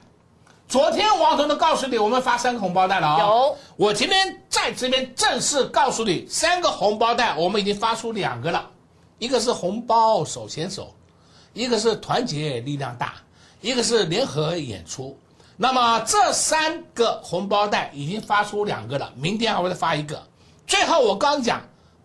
[0.67, 3.19] 昨天王彤都告诉你，我们发三个红包袋了啊。
[3.21, 3.57] 有。
[3.77, 8.69] 我今天在这边正式告诉你，三个红包袋我们已经发出两个了，
[9.17, 10.93] 一个是红包手牵手，
[11.53, 13.13] 一个是团结力量大，
[13.61, 15.17] 一个是联合演出。
[15.55, 20.21] 那么这三个红包袋已经发出两个了，明天还会再发一个。
[20.67, 21.61] 最后我刚讲，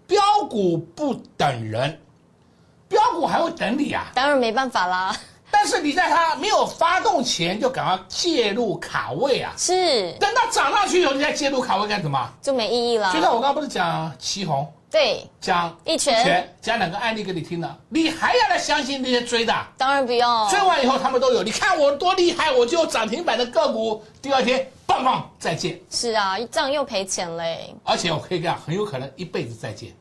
[0.07, 2.01] 标股不等人，
[2.87, 4.13] 标股还会等你啊。
[4.15, 5.17] 当然没办法啦。
[5.53, 12.33] 但是你在它没有发动前就赶快介入卡位啊，是，等到涨上去以后你再介入卡位干什么？
[12.41, 13.13] 就没意义了。
[13.13, 19.55] 就像我刚刚不是讲旗红，对，讲一拳讲两个案例给你听了，你还要来相信那些追的？
[19.77, 20.49] 当然不用。
[20.49, 27.75] 追完以后他们都有，你看我多厉害，我就有涨停板的个股，第二天棒棒再见，是啊，这样又赔钱嘞。
[27.85, 29.93] 而且我可以讲，很有可能一辈子再见，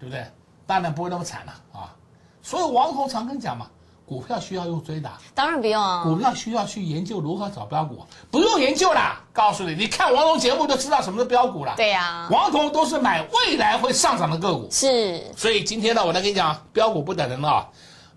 [0.00, 0.24] 对不对？
[0.66, 1.94] 当然不会那么惨了啊。
[2.42, 3.66] 所以王红常跟你讲嘛，
[4.06, 5.10] 股票需要用追的。
[5.34, 6.02] 当然不用啊。
[6.02, 11.74] 股票需要去研究如何找标股，不用研究啦，告诉你，你看王彤节目就知道什么是标股了。
[11.76, 15.22] 对呀、王彤都是买未来会上涨的个股，是。
[15.36, 17.68] 所以今天呢，我来跟你讲，标股不等人了啊，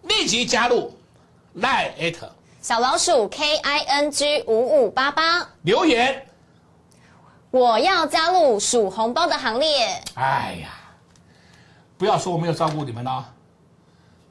[0.04, 0.94] 立即加入
[1.56, 2.18] Line at
[2.62, 6.26] 小老鼠 K I N G 五五八八，留言。
[7.50, 10.02] 我要加入数红包的行列。
[10.16, 10.70] 哎呀，
[11.98, 13.26] 不要说我没有照顾你们了，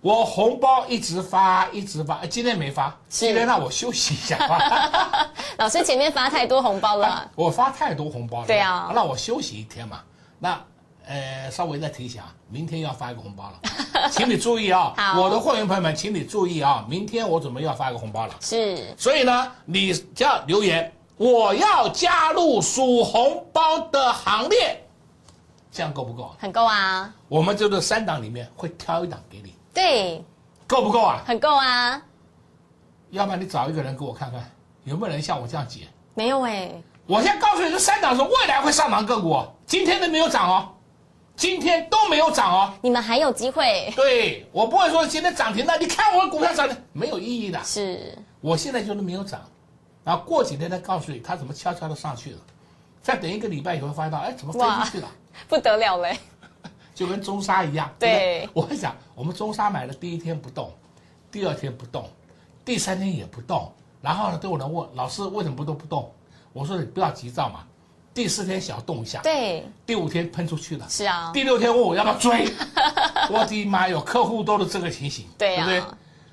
[0.06, 5.28] 我红包一直发，一直发，哎今天没发，今天让我休息一下吧。
[5.58, 8.92] 老师前面发太多红包了，我发太多红包了，对啊。
[8.94, 9.98] 让我休息一天嘛。
[10.38, 10.60] 那
[11.08, 13.58] 呃，稍微再提醒啊，明天要发一个红包了，
[14.12, 18.34] 请你注意啊， 我的会员朋友们，请你注意啊，明天我准备要发一个红包了。
[18.40, 18.94] 是。
[18.96, 24.86] 所以呢，你只要留言，我要加入数红包的行列，
[25.72, 26.32] 这样够不够？
[26.38, 30.24] 很够啊，我们就这三档里面会挑一档给你，对，
[30.66, 31.22] 够不够啊？
[31.26, 32.00] 很够啊，
[33.10, 34.50] 要不然你找一个人给我看看，
[34.84, 35.86] 有没有人像我这样解？
[36.14, 36.72] 没有哎，
[37.06, 40.72] 我现在告诉你，这三档是未来会上涨个股哦，今天都没有涨哦，
[41.36, 42.72] 今天都没有涨哦。
[42.80, 47.62] 你们还有机会，对我不会说今天涨停的，你看我的股票涨停没有意义的。
[47.62, 49.42] 是我现在就是没有涨，
[50.02, 52.38] 然后过几天再告诉你它怎么悄悄的上去了，
[53.02, 55.08] 再等一个礼拜以后发现到，哎，怎么飞出去了？
[55.46, 56.18] 不得了嘞，
[56.96, 57.88] 就跟中沙一样。
[57.98, 60.72] 对不我跟你讲，我们中沙买了第一天不动，
[61.30, 62.08] 第二天不动，
[62.64, 63.70] 第三天也不动，
[64.00, 66.10] 然后呢，都有人问老师为什么不都不动？
[66.54, 67.66] 我说你不要急躁嘛，
[68.14, 72.50] 第四天小动一下，对，第五天喷出去了，是啊，第六天问我要不要追，
[73.30, 75.82] 我的妈哟，客户都是这个情形，对啊不对？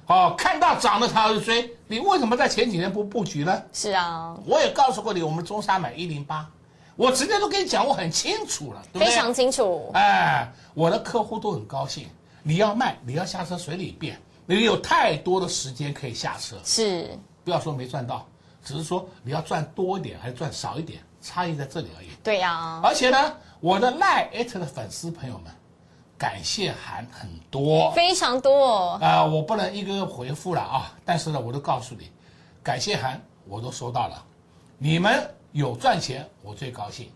[0.05, 3.61] 哦，看到涨了他就追，你为什么在前几天不布局呢？
[3.73, 6.49] 是啊，我也告诉过你，我们中沙买一零八，
[6.95, 9.07] 我直接都跟你讲，我很清楚了，对不对？
[9.07, 12.07] 非常清楚，哎，我的客户都很高兴。
[12.43, 16.57] 你要卖，你要下车随你便，你有太多的时间可以下车。
[16.63, 18.27] 是，不要说没赚到，
[18.63, 22.07] 只是说你要赚多一点还是赚少一点，差异在这里而已。
[22.21, 25.51] 对呀，而且呢，我的赖艾特的粉丝朋友们，
[26.17, 32.11] 感谢函很多，非常多，啊、我不能一个个回复了啊，但是呢，我都告诉你，
[32.61, 34.23] 感谢函我都收到了，
[34.77, 37.09] 你们有赚钱，我最高兴，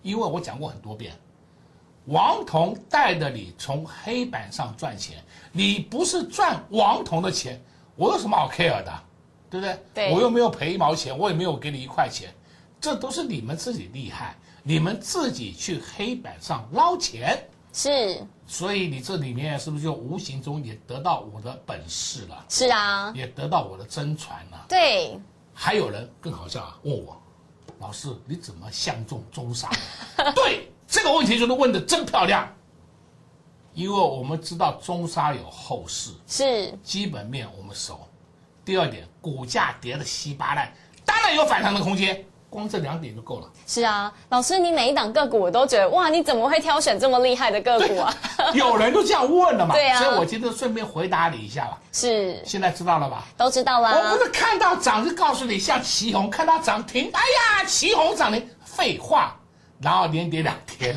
[0.00, 1.12] 因为我讲过很多遍，
[2.06, 5.22] 王彤带着你从黑板上赚钱，
[5.52, 7.62] 你不是赚王彤的钱，
[7.94, 8.92] 我有什么好 care 的，
[9.50, 9.78] 对不对？
[9.92, 12.32] 对我又没有赔一毛钱，我也没有给你一块钱，
[12.80, 17.46] 这都是你们自己厉害，你们自己去黑板上捞钱。
[17.74, 22.44] 是所以你这里面是不是就无形中也得到我的本事了？
[22.48, 24.66] 是啊，也得到我的真传了。
[24.66, 25.18] 对，
[25.54, 27.21] 还有人更好笑啊，问我，
[27.82, 29.68] 老师你怎么相中中沙？
[30.36, 32.48] 对，这个问题就是问的真漂亮。
[33.74, 38.06] 因为我们知道中沙有后市，是基本面我们熟。
[38.64, 40.72] 第二点，股价跌的稀巴烂，
[41.04, 43.48] 当然有反弹的空间，光这两点就够了。
[43.66, 48.14] 是啊，老师，你每一档个股我都觉得哇，你怎么会挑选这么厉害的个股啊？
[48.52, 51.78] 有人都这样问了嘛，对啊所以我今天顺便回答你一下吧。
[51.90, 53.24] 是，现在知道了吧？
[53.38, 54.22] 都知道我不。
[54.22, 59.34] 是看到涨就告诉你，像旗红看到涨停，哎呀，旗红涨停，废话，
[59.80, 60.94] 然后连跌两天。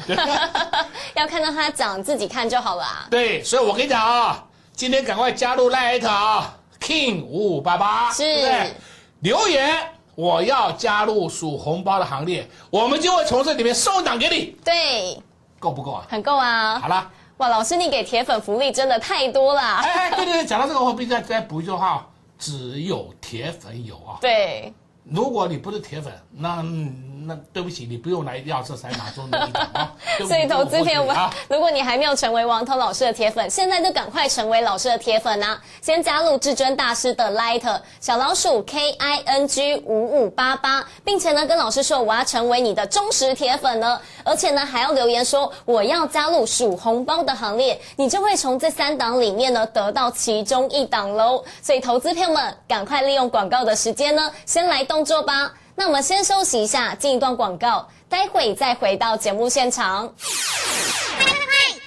[1.15, 3.07] 要看到它涨，自己看就好了啊。
[3.09, 4.43] 对，所以我跟你讲啊，
[4.73, 8.73] 今天赶快加入赖特啊，King 五五八八，是对不对？
[9.21, 9.75] 留言
[10.15, 15.21] 我要加入数红包的行列，我们就会从这里面送一档给你，对，
[15.59, 16.05] 够不够啊？
[16.09, 16.79] 很够啊。
[16.79, 19.61] 好了，哇，老师，你给铁粉福利真的太多了。
[19.61, 22.07] 哎哎，对对对，讲到这个，我必须再再补一句话，
[22.39, 24.17] 只有铁粉有啊。
[24.21, 24.73] 对，
[25.11, 29.91] 如果你不是铁粉，那嗯那对不起，你不用来要这三码中的一档啊。
[30.27, 35.59] 所以投资朋友们啊，，如果你还没有成为王涛老师的铁粉，现在就赶快成为老师的铁粉啊！
[35.81, 51.43] 先加入至尊大师的 Light 小老鼠 K I N G 五五八八，并且呢跟老师说我要成为你的忠实铁粉呢，而且呢还要留言说我要加入数红包的行列，你就会从这三档里面呢得到其中一档喽。
[51.61, 55.51] 所以投资朋友们赶快利用广告的时间呢，先来动工作吧。
[55.75, 60.07] 那我们先休息一下，进一段广告，待会再回到节目现场。
[60.07, 61.35] 快快快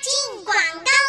[0.02, 1.07] 进广告！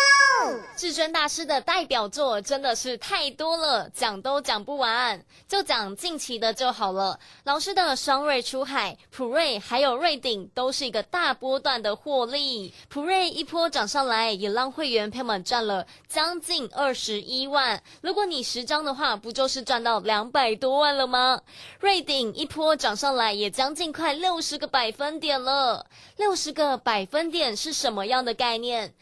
[0.80, 7.20] 至尊大师的代表作真的是太多了，讲都讲不完，就讲近期的就好了。
[7.44, 12.74] 老师的双瑞出海、普瑞还有瑞鼎都是一个大波段的获利。
[12.88, 17.84] 普瑞一波涨上来，也让会员朋友们赚了将近二十一万。
[18.00, 21.42] 如果你十张的话，不就是赚到两百多万了吗？
[21.82, 25.86] 瑞鼎一波涨上来，也将近快六十个百分点了。
[26.16, 28.94] 六十个百分点是什么样的概念？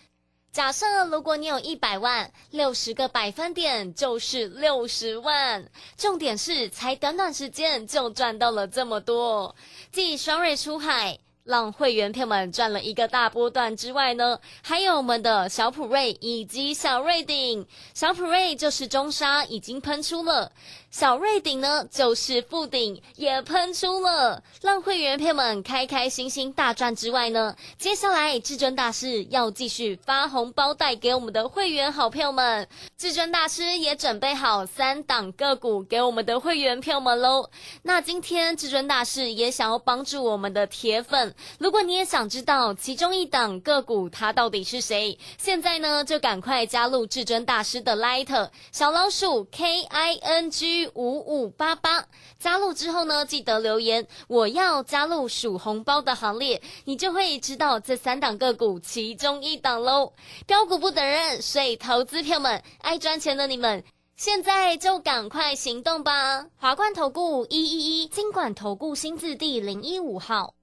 [0.51, 5.69] 假设如果你有一百万，六十个百分点就是六十万。
[5.97, 9.55] 重点是才短短时间就赚到了这么多。
[9.91, 11.19] 继双瑞出海。
[11.47, 17.65] 让会员票们赚了一个大波段之外呢，还有我们的小普瑞以及小瑞鼎。
[17.93, 20.51] 小普瑞就是中沙已经喷出了，
[20.97, 32.67] 小瑞鼎呢就是附顶也喷出了，让会员票们开开心心大赚之外呢，接下来至尊大师要继续发红包带给我们的会员好票们，
[32.97, 37.47] 至尊大师也准备好三档个股给我们的会员票们喽。
[37.83, 52.05] 那今天至尊大师也想要帮助我们的铁粉，如果你也想知道其中一档个股它到底是谁，现在呢就赶快加入至尊大师的 Light 小老鼠 K I N G 五五八八，
[52.39, 60.13] 加入之后呢记得留言我要加入数红包的行列，你就会知道这三档个股其中一档喽。
[60.45, 63.83] 标股不等人，所以投资票们爱赚钱的你们。
[64.15, 66.47] 现在就赶快行动吧！
[66.57, 70.55] 华冠投顾一一一金管投顾新字第零一五号，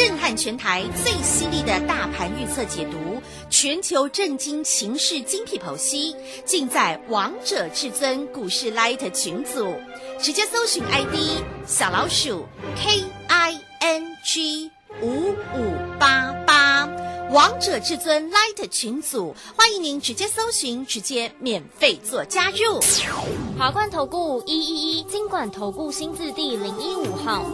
[0.00, 3.20] 震撼全台最犀利的大盘预测解读，
[3.50, 9.74] 全球震惊情势精辟剖析，尽在王者至尊股市 Light 群组，
[10.18, 12.46] 直接搜寻 ID 小老鼠
[12.76, 14.70] K I N G
[15.02, 16.88] 五五八八。
[17.30, 22.80] 王者至尊 Light 群组，欢迎您直接搜寻，直接免费做加入。
[23.58, 27.44] 华冠投顾一一一金管投顾新字第零一五号。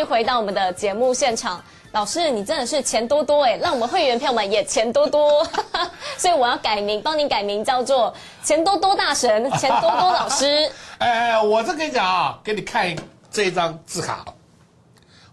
[0.00, 5.46] 续回到我们的节目现场，老师，你真的是钱多多哎，让我们会员票们也钱多多，
[6.16, 10.72] 所以我要改名，帮你改名叫做钱多多大神， 钱多多老师。
[10.96, 12.96] 哎，我这跟你讲啊，给你看
[13.30, 14.24] 这一张字卡，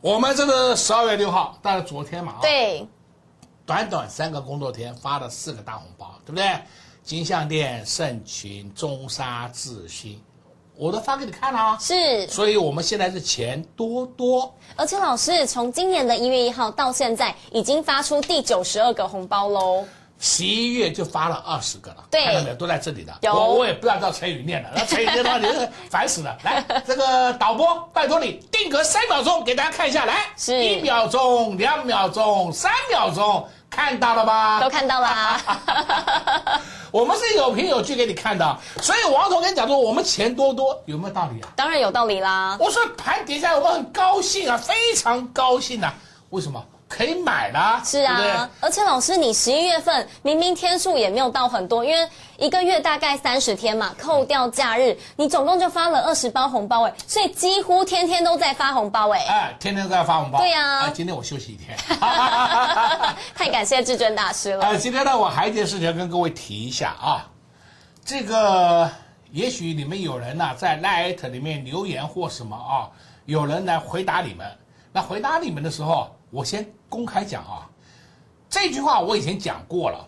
[0.01, 2.85] 我们这个十二月六号，大概昨天嘛啊，对，
[3.65, 6.59] 短短三个工作天发了四个大红包，对不对？
[7.05, 10.21] 金项店、盛群、中沙、智新，
[10.77, 11.77] 我都发给你看了啊。
[11.79, 14.53] 是，所以我们现在是钱多多。
[14.75, 19.85] 而且老师从今年的一月一号到现在，已经发出第九十二个红包喽。
[20.19, 22.55] 十一月就发了二十个了，对看到没有？
[22.55, 23.13] 都在这里的。
[23.31, 26.35] 我我也不知道叫陈宇念了，那陈宇念的话，你 是烦死了。
[26.43, 34.59] 来，这个导播，拜托你定格三秒钟给大家看一下，来，是一秒钟、两秒钟、三秒钟，看到了吧？
[34.61, 35.39] 都看到啦。
[36.91, 41.49] 我们是有凭有据给你看的，所以王总跟你讲说，我们钱多多，有没有道理啊？
[41.55, 42.57] 当然有道理啦。
[42.59, 45.93] 我说盘底下来，我们很高兴啊，非常高兴啊。
[46.29, 46.63] 为什么？
[46.87, 59.19] 可以买了，是对对啊，而且老师，你十一月份明明天数也没有到很多，因为一个月大概三十天嘛，扣掉假日，你总共就发了二十包红包哎，所以几乎天天都在发红包哎。
[59.27, 60.39] 哎，天天都在发红包。
[60.39, 61.77] 对呀哎今天我休息一天。
[63.35, 64.63] 太感谢至尊大师了。
[64.63, 67.27] 哎，今天呢，我还有一件事情要跟各位提一下啊，
[68.05, 68.89] 这个
[69.31, 72.87] 也许你们有人呢、在 Light 里面留言或什么啊，
[73.25, 74.47] 有人来回答你们。
[74.93, 77.69] 那回答你们的时候，我先公开讲啊，
[78.49, 80.07] 这句话我以前讲过了，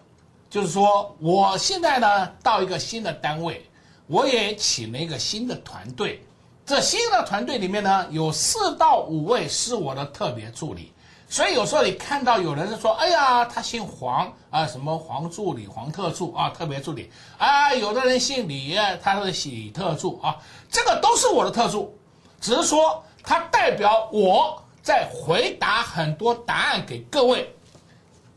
[0.49, 3.69] 就是说我现在呢到一个新的单位，
[4.07, 6.23] 我也请了一个新的团队。
[6.65, 10.93] 这新的团队里面呢，有四到五位是我的特别助理。
[11.27, 20.37] 所以有时候你看到有人说，哎呀，他姓黄啊，什么黄助理、黄特助啊，特别助理啊，有的人姓李，他是喜特助啊，
[20.71, 21.95] 这个都是我的特助，
[22.39, 27.53] 只是说他代表我在回答很多答案给各位，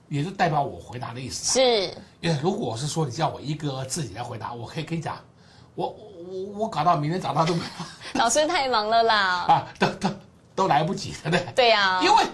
[0.08, 1.52] 也是代表我回答的意思。
[1.58, 5.16] 是，因为如果是说你叫我一个自己来回答，我可以跟你讲，
[5.74, 7.62] 我我我我搞到明天早上都没
[8.14, 9.16] 老师太忙了啦。
[9.48, 10.10] 啊，都都
[10.54, 11.52] 都来不及，对不对？
[11.54, 12.24] 对呀、因为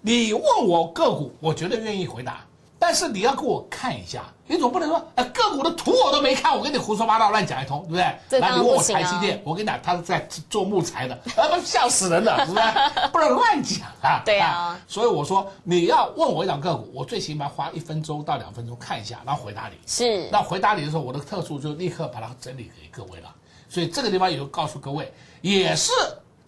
[0.00, 2.40] 你问我个股，我绝对愿意回答，
[2.78, 8.40] 但是你要给我看一下，你总不能说，哎，个股的图我都没看，我跟你胡说八道乱讲一通，对不对？
[8.40, 10.20] 那你问我台积电，我跟你讲，他是在
[10.50, 12.64] 做木材的，啊，不笑死人了，是不是？
[13.12, 14.22] 不能乱讲啊。
[14.24, 19.76] 对啊所以我说你要问我一档个股，我最起码花一分钟到两分钟看一下，然后回答你。
[19.86, 23.34] 是那回答你的时候，我的特助就立刻把它整理给各位了。
[23.68, 25.90] 所以这个地方也就告诉各位，也是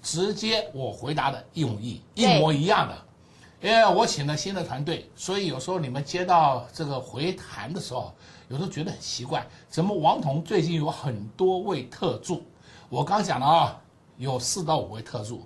[0.02, 2.94] 直接我回答的一模一一模一样的。
[3.60, 8.12] 因为我请了新的团队，所以有时候你们接到这个回弹的时候，
[8.48, 12.44] 有时候觉得很奇怪，怎么王彤最近有很多位特助？
[12.88, 13.80] 我刚讲了啊，
[14.16, 15.44] 有四到五位特助，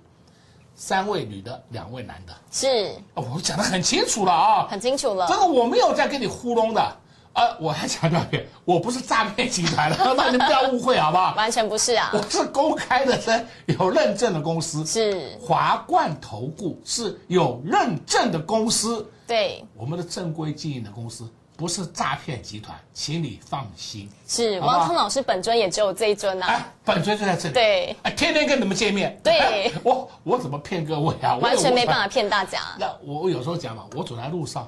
[0.75, 2.33] 三位女的，两位男的。
[2.51, 5.27] 是，哦我讲的很清楚了啊，很清楚了。
[5.27, 6.97] 这个我没有在跟你糊弄的，
[7.33, 11.33] 呃，我还强调一遍，我不是诈骗集团的，那你们不要误会好不好？
[11.35, 21.27] 完全不是啊我，是公开的，是有认证的公司，是华冠投顾是有认证的公司，对，我们的正规经营的公司，
[21.57, 24.07] 不是诈骗集团，请你放心。
[24.27, 31.37] 是王通老师本尊也只有这一尊呐、哎，本尊就在这里，对，哎，天天跟你们见面，对哎我我怎么骗各位啊？
[31.37, 32.01] 完全没办法。
[32.03, 32.59] 法骗大家。
[32.77, 34.67] 那我我有时候讲嘛，我走在路上，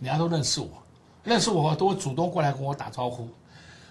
[0.00, 0.68] 人家都认识我，
[1.26, 3.28] 认识我都会主动过来跟我打招呼，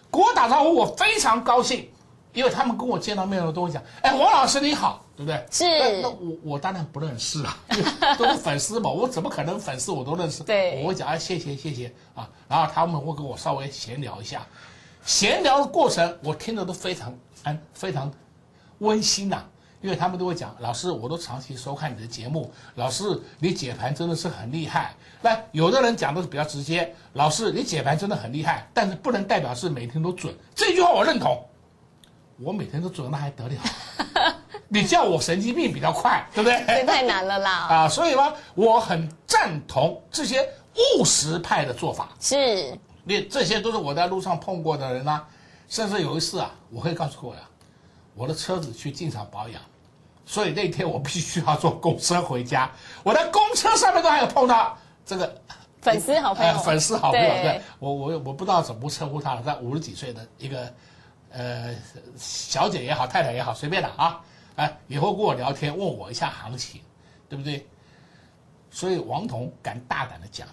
[0.10, 1.88] 跟我打招呼，我非常高兴，
[2.34, 5.46] 因为他们跟我见到面的时候都会讲，哎，王老师你好，对不对？
[5.52, 5.66] 是。
[5.66, 7.58] 那那我我当然不认识啊，
[8.18, 10.44] 都是粉丝嘛，我怎么可能粉丝我都认识？
[10.44, 10.82] 对。
[10.82, 11.94] 我会讲哎谢谢谢谢。
[12.16, 14.48] 啊，然后他们会跟我稍微闲聊一下，
[15.06, 17.14] 闲聊的过程我听着都非常
[17.44, 18.10] 安非常
[18.80, 19.44] 温馨呐、
[19.86, 24.96] 因为他们都会讲，老师，我都长期收看你的节目，老师，你解盘真的是很厉害。
[25.22, 30.36] 那有的人讲的是比较直接，老师，你解盘真的很厉害，但是不能代表是每天都准。
[30.56, 31.40] 这句话我认同，
[32.40, 33.54] 我每天都准，那还得了？
[34.68, 36.66] 你叫我神经病比较快，对不对？
[36.66, 37.52] 这太难了啦。
[37.86, 40.42] 啊，所以呢，我很赞同这些
[40.98, 42.10] 务实派的做法。
[42.20, 45.28] 是，你这些都是我在路上碰过的人啊，
[45.70, 47.48] 甚至有一次啊，我会告诉各位啊，
[48.16, 49.62] 我的车子去进厂保养，
[50.26, 52.70] 所以那天我必须要坐公车回家。
[53.04, 55.42] 我在公车上面都还有碰到这个
[55.82, 60.74] 粉丝好朋友，呃粉丝好朋友，对对我我我不知道怎么称呼他了，在五十几岁的一个
[61.32, 61.76] 呃
[62.18, 64.20] 小姐也好，太太也好，随便的啊，
[64.56, 66.82] 哎，以后跟我聊天，问我一下行情，
[67.30, 67.68] 对不对？
[68.72, 70.48] 所以王彤敢大胆的讲，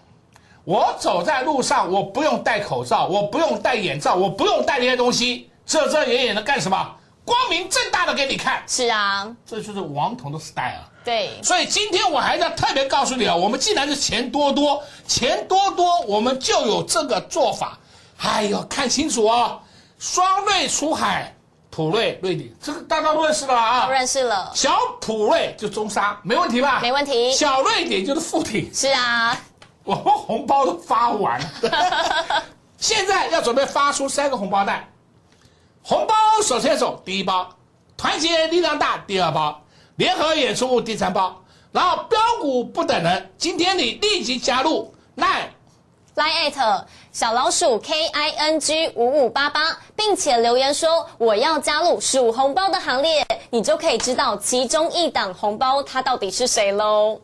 [0.64, 6.97] 我走在路上，我不用戴口罩，我不用戴眼罩，我不用戴那些东西，遮遮掩掩的干什么？
[7.25, 10.83] 光明正大的给你看，是啊，这就是王彤的 style。
[11.05, 17.79] 对，所以今天我还要特别告诉你啊，我们既然是钱多多，钱多多，我们就有这个做法。
[18.18, 19.61] 哎呦，看清楚哦，
[19.99, 21.35] 双瑞出海，
[21.70, 23.87] 普瑞瑞鼎，这个大家都认识了吧啊？
[23.87, 26.79] 都认识了，小普瑞就中沙，没问题吧？
[26.81, 27.33] 没问题。
[27.33, 29.37] 小瑞典就是附体，是啊，
[29.83, 32.43] 我们红包都发完了，
[32.79, 34.89] 现在要准备发出三个红包袋。
[35.83, 37.49] 红包手牵手第一包，
[37.97, 39.61] 团结力量大第二包，
[39.97, 45.49] 联合演出第三包，然后标股不等人，今天你立即加入 Line。
[46.14, 57.18] 来 at 小老鼠 K I N G 五五八八，并且留言说我要加入数红包的行列，你就可以知道其中一档红包它到底是谁喽。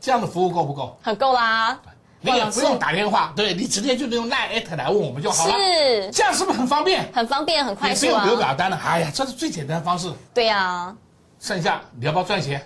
[0.00, 0.96] 这样的服务够不够？
[1.02, 1.78] 很够啦，
[2.20, 5.54] 你也不用打电话，对你直接就用 Line at 来问我们就好了。
[5.54, 7.08] 是，这样是不是很方便？
[7.12, 8.38] 很方便，很快速也不用留啊。
[8.38, 8.80] 表单了。
[8.84, 10.12] 哎呀，这是最简单的方式。
[10.34, 10.94] 对呀、
[11.40, 12.60] 剩下你要不要赚钱？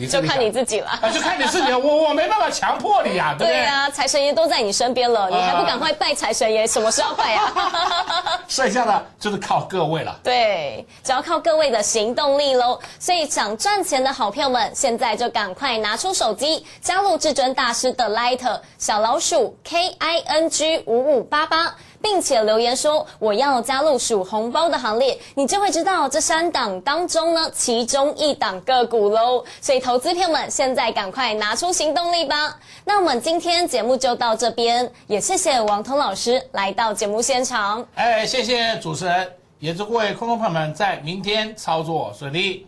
[0.00, 0.88] 你就看你自己了。
[0.88, 1.78] 啊，就看你自己了。
[1.78, 3.52] 我我没办法强迫你呀，对不对？
[3.52, 6.66] 对呀、财神爷都在你身边了，你还不赶快拜财神爷？
[6.66, 7.52] 什么时候拜啊？
[8.48, 10.18] 剩下的就是靠各位了。
[10.22, 12.80] 对，只要靠各位的行动力喽。
[12.98, 21.74] 所以想赚钱的好朋友们，现在就赶快拿出手机，加入至尊大师的 Light 小老鼠 K I N G 五五八八。
[22.02, 29.44] 并且留言说我要加入数红包的行列，你就会知道这三档当中呢，其中一档个股喽。
[29.60, 32.58] 所以投资朋友们，现在赶快拿出行动力吧。
[32.84, 37.86] 那我们今天节目就到这边，也谢谢王彤老师来到节目现场。
[37.94, 42.66] 哎，谢谢主持人，也祝各位空中朋友们在明天操作顺利。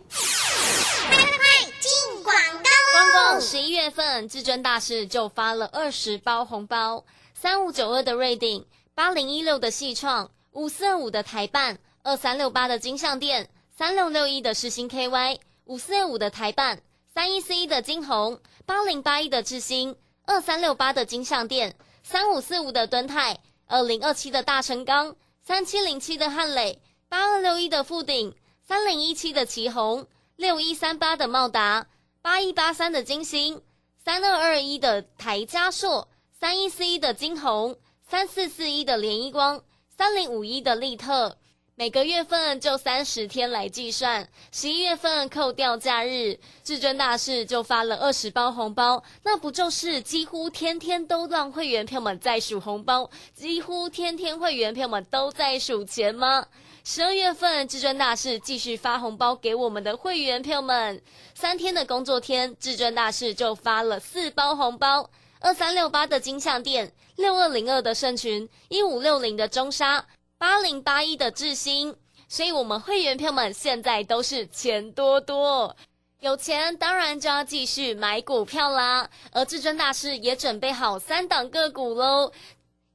[1.79, 3.41] 进广告光光！
[3.41, 7.03] 十一月份，至尊大师就发了二十包红包，
[7.33, 8.65] 三五九二的瑞鼎，
[8.95, 16.79] 八零一六的细创，五四二五的台办，二三六八的金项店，三六六一的世星 KY，五四二五的台办，
[17.11, 19.95] 三一四一的金红，八零八一的智新，
[20.27, 26.79] 二三六八的金项店，三五四五的敦泰，二零二七的大成钢，三七零七的汉磊，
[27.09, 31.87] 八二六一的富鼎，三零一七的旗宏，六一三八的茂达。
[32.21, 33.61] 八一八三的金星，
[33.97, 36.07] 三二二一的台加硕，
[36.39, 37.75] 三一四一的金红，
[38.13, 39.59] 三四四一的联一光，
[39.89, 41.35] 三零五一的利特。
[41.73, 56.45] 每个月份就三十天来计算，十一月份扣掉假日，至尊大师就发了二十包红包，那不就是几乎天天都让会员票们在数红包，几乎天天会员票们都在数钱吗？
[56.83, 61.01] 十二月份，至尊大师继续发红包给我们的会员票们。
[61.33, 65.09] 三天的工作天，至尊大师就发了四包红包：
[65.43, 70.05] 二三六八的金象店，六二零二的圣群，一五六零的中沙，
[70.37, 71.93] 八零八一的智新。
[72.29, 75.75] 所以，我们会员票们现在都是钱多多。
[76.21, 82.31] 有钱当然就要继续买股票啦，而至尊大师也准备好三档个股喽。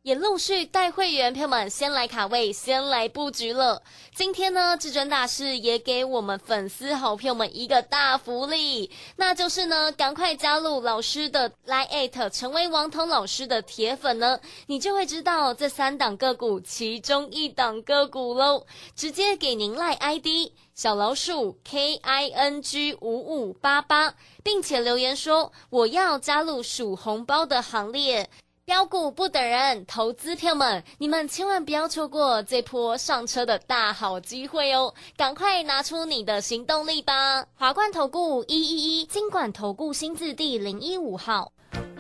[0.09, 3.83] 也陆续带会员票们先来卡位，先来布局了。
[4.15, 18.65] 今天呢，至尊大师也给我们粉丝好朋友们一个大福利，那就是呢，赶快加入老师的 Line at，成为王彤老师的铁粉呢，你就会知道这三档个股其中一档个股喽。
[18.97, 20.27] 直接给您 Line ID
[20.75, 28.31] 小老鼠 K I N G 五五八八，并且留言说我要加入数红包的行列。
[28.69, 34.93] 标股不等人，投资票们，你们千万不要错过这波上车的大好机会哦！
[35.17, 37.47] 赶快拿出你的行动力吧！
[37.57, 41.51] 华冠投顾一一一金管投顾新字第零一五号，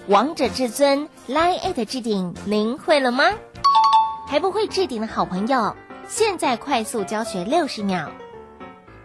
[0.08, 3.32] 王者至尊 Line at 置顶，您会了吗？
[4.26, 5.74] 还不会置顶的好朋友，
[6.06, 8.10] 现在快速教学六十秒。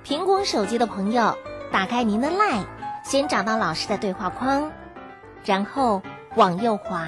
[0.05, 1.37] 苹果手机的朋友，
[1.71, 2.65] 打开您的 Line，
[3.05, 4.69] 先找到老师的对话框，
[5.45, 6.01] 然后
[6.35, 7.07] 往右滑。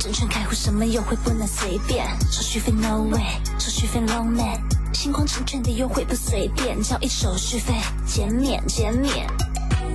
[0.00, 3.22] 证券开户什么优惠不能随便，手续费 no way，
[3.60, 4.58] 手续费 low man，
[4.92, 7.74] 星光证券的优惠不随便，交易手续费
[8.04, 9.24] 减免减免。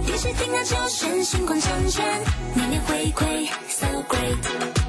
[0.05, 2.05] 一起听啊就选星光证券，
[2.55, 4.38] 年年回馈，so great。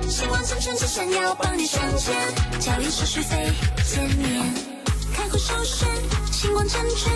[0.09, 2.15] 星光证券只闪耀，帮你省钱，
[2.61, 3.53] 交易手续费
[3.85, 4.55] 减免，
[5.13, 5.89] 开户首选
[6.31, 7.11] 星光证券。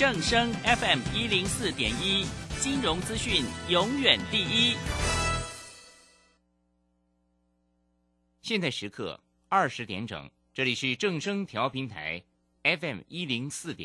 [0.00, 2.24] 正声 FM 一零四点一，
[2.58, 4.74] 金融资讯永远第一。
[8.40, 9.20] 现在时刻
[9.50, 12.24] 二十点整，这里是正声调频台
[12.62, 13.78] FM 一零四点。